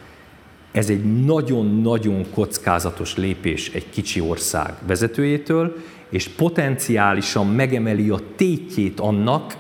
Ez 0.72 0.90
egy 0.90 1.24
nagyon-nagyon 1.26 2.26
kockázatos 2.34 3.16
lépés 3.16 3.70
egy 3.74 3.90
kicsi 3.90 4.20
ország 4.20 4.74
vezetőjétől, 4.88 5.76
és 6.12 6.28
potenciálisan 6.28 7.48
megemeli 7.48 8.10
a 8.10 8.20
tétjét 8.36 9.00
annak, 9.00 9.54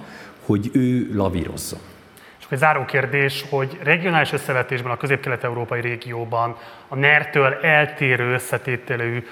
hogy 0.46 0.70
ő 0.74 1.10
lavírozzon. 1.14 1.80
És 2.40 2.46
egy 2.50 2.58
záró 2.58 2.86
kérdés, 2.86 3.46
hogy 3.50 3.80
regionális 3.84 4.32
összevetésben 4.32 4.92
a 4.92 4.98
közép-kelet-európai 4.98 5.82
régióban 5.82 6.56
a 6.88 6.96
NER-től 6.96 7.54
eltérő 7.54 8.34
összetételű 8.34 9.24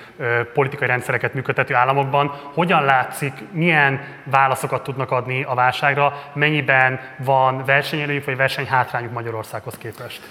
politikai 0.54 0.88
rendszereket 0.88 1.34
működtető 1.34 1.74
államokban 1.74 2.28
hogyan 2.54 2.84
látszik, 2.84 3.34
milyen 3.52 4.02
válaszokat 4.24 4.84
tudnak 4.84 5.12
adni 5.12 5.44
a 5.44 5.54
válságra, 5.54 6.30
mennyiben 6.34 7.00
van 7.18 7.66
versenyelőjük 7.66 8.26
vagy 8.26 8.36
versenyhátrányuk 8.36 9.14
Magyarországhoz 9.14 9.78
képest? 9.78 10.22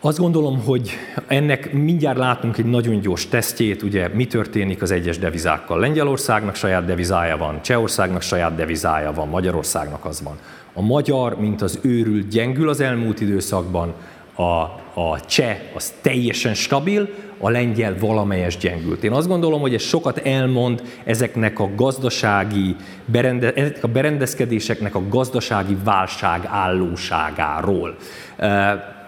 Azt 0.00 0.18
gondolom, 0.18 0.62
hogy 0.64 0.90
ennek 1.26 1.72
mindjárt 1.72 2.18
látunk 2.18 2.58
egy 2.58 2.64
nagyon 2.64 3.00
gyors 3.00 3.28
tesztjét, 3.28 3.82
ugye 3.82 4.08
mi 4.08 4.26
történik 4.26 4.82
az 4.82 4.90
egyes 4.90 5.18
devizákkal. 5.18 5.78
Lengyelországnak 5.78 6.54
saját 6.54 6.84
devizája 6.84 7.36
van, 7.36 7.62
Csehországnak 7.62 8.22
saját 8.22 8.54
devizája 8.54 9.12
van, 9.12 9.28
Magyarországnak 9.28 10.04
az 10.04 10.22
van. 10.22 10.38
A 10.72 10.80
magyar, 10.80 11.40
mint 11.40 11.62
az 11.62 11.78
őrült 11.82 12.28
gyengül 12.28 12.68
az 12.68 12.80
elmúlt 12.80 13.20
időszakban, 13.20 13.94
a, 14.38 14.80
a 15.00 15.20
cseh 15.26 15.58
az 15.74 15.92
teljesen 16.00 16.54
stabil, 16.54 17.08
a 17.38 17.50
lengyel 17.50 17.96
valamelyes 17.98 18.56
gyengült. 18.56 19.04
Én 19.04 19.12
azt 19.12 19.28
gondolom, 19.28 19.60
hogy 19.60 19.74
ez 19.74 19.82
sokat 19.82 20.18
elmond 20.18 20.82
ezeknek 21.04 21.58
a 21.58 21.70
gazdasági, 21.76 22.76
berende, 23.04 23.52
ezeknek 23.52 23.84
a 23.84 23.88
berendezkedéseknek 23.88 24.94
a 24.94 25.08
gazdasági 25.08 25.76
válság 25.84 26.44
állóságáról. 26.46 27.96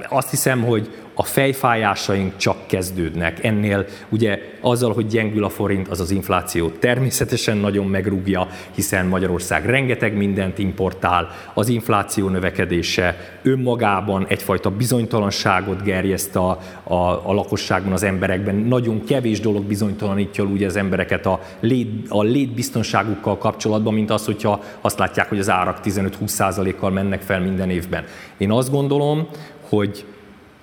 Azt 0.08 0.30
hiszem, 0.30 0.62
hogy 0.62 0.90
a 1.20 1.22
fejfájásaink 1.22 2.37
csak 2.37 2.56
kezdődnek. 2.66 3.44
Ennél 3.44 3.87
ugye 4.09 4.38
azzal, 4.61 4.92
hogy 4.92 5.06
gyengül 5.06 5.44
a 5.44 5.48
forint, 5.48 5.88
az 5.88 6.00
az 6.00 6.11
infláció 6.11 6.68
természetesen 6.68 7.56
nagyon 7.56 7.87
megrúgja, 7.87 8.48
hiszen 8.74 9.06
Magyarország 9.06 9.66
rengeteg 9.66 10.16
mindent 10.16 10.59
importál, 10.59 11.28
az 11.54 11.68
infláció 11.68 12.28
növekedése 12.28 13.38
önmagában 13.42 14.26
egyfajta 14.28 14.70
bizonytalanságot 14.70 15.83
gerjeszt 15.83 16.37
a, 16.37 16.59
a, 16.83 17.28
a 17.28 17.33
lakosságban, 17.33 17.92
az 17.92 18.02
emberekben. 18.02 18.54
Nagyon 18.54 19.04
kevés 19.04 19.40
dolog 19.40 19.64
bizonytalanítja 19.64 20.44
úgy 20.44 20.64
az 20.64 20.76
embereket 20.76 21.26
a, 21.26 21.40
lét, 21.61 22.06
a 22.09 22.22
létbiztonságukkal 22.22 23.38
kapcsolatban, 23.38 23.94
mint 23.94 24.11
az, 24.11 24.24
hogyha 24.24 24.62
azt 24.80 24.98
látják, 24.98 25.28
hogy 25.28 25.38
az 25.38 25.50
árak 25.50 25.80
15-20%-kal 25.85 26.90
mennek 26.90 27.20
fel 27.22 27.40
minden 27.40 27.70
évben. 27.70 28.04
Én 28.38 28.50
azt 28.50 28.70
gondolom, 28.70 29.28
hogy 29.68 30.04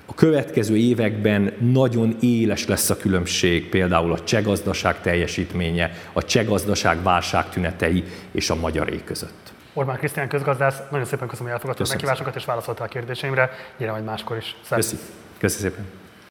a 0.10 0.13
következő 0.13 0.78
években 0.78 1.54
nagyon 1.60 2.17
éles 2.20 2.67
lesz 2.67 2.89
a 2.89 2.98
különbség 2.98 3.70
például 3.70 4.12
a 4.12 4.24
cseh 4.24 4.43
gazdaság 4.43 5.02
teljesítménye, 5.02 5.91
a 6.13 6.24
cseh 6.24 6.46
gazdaság 6.46 7.04
válság 7.04 7.50
tünetei 7.50 8.04
és 8.32 8.50
a 8.50 8.56
magyaré 8.56 9.02
között. 9.06 9.54
Orbán 9.74 9.98
Krisztián 9.98 10.28
közgazdász, 10.28 10.78
nagyon 10.91 11.06
szépen 11.06 11.28
köszönöm, 11.28 11.52
hogy 11.52 11.62
elfogadtad 11.62 11.88
a 11.88 11.89
meghívásokat 11.89 12.36
és 12.36 12.46
válaszoltál 12.46 12.86
a 12.86 12.89
kérdéseimre. 12.89 13.50
Gyere 13.78 13.91
majd 13.91 14.04
máskor 14.04 14.38
is. 14.38 14.56
Köszönöm. 14.70 15.06
Köszönöm 15.38 15.72
szépen. 15.72 16.07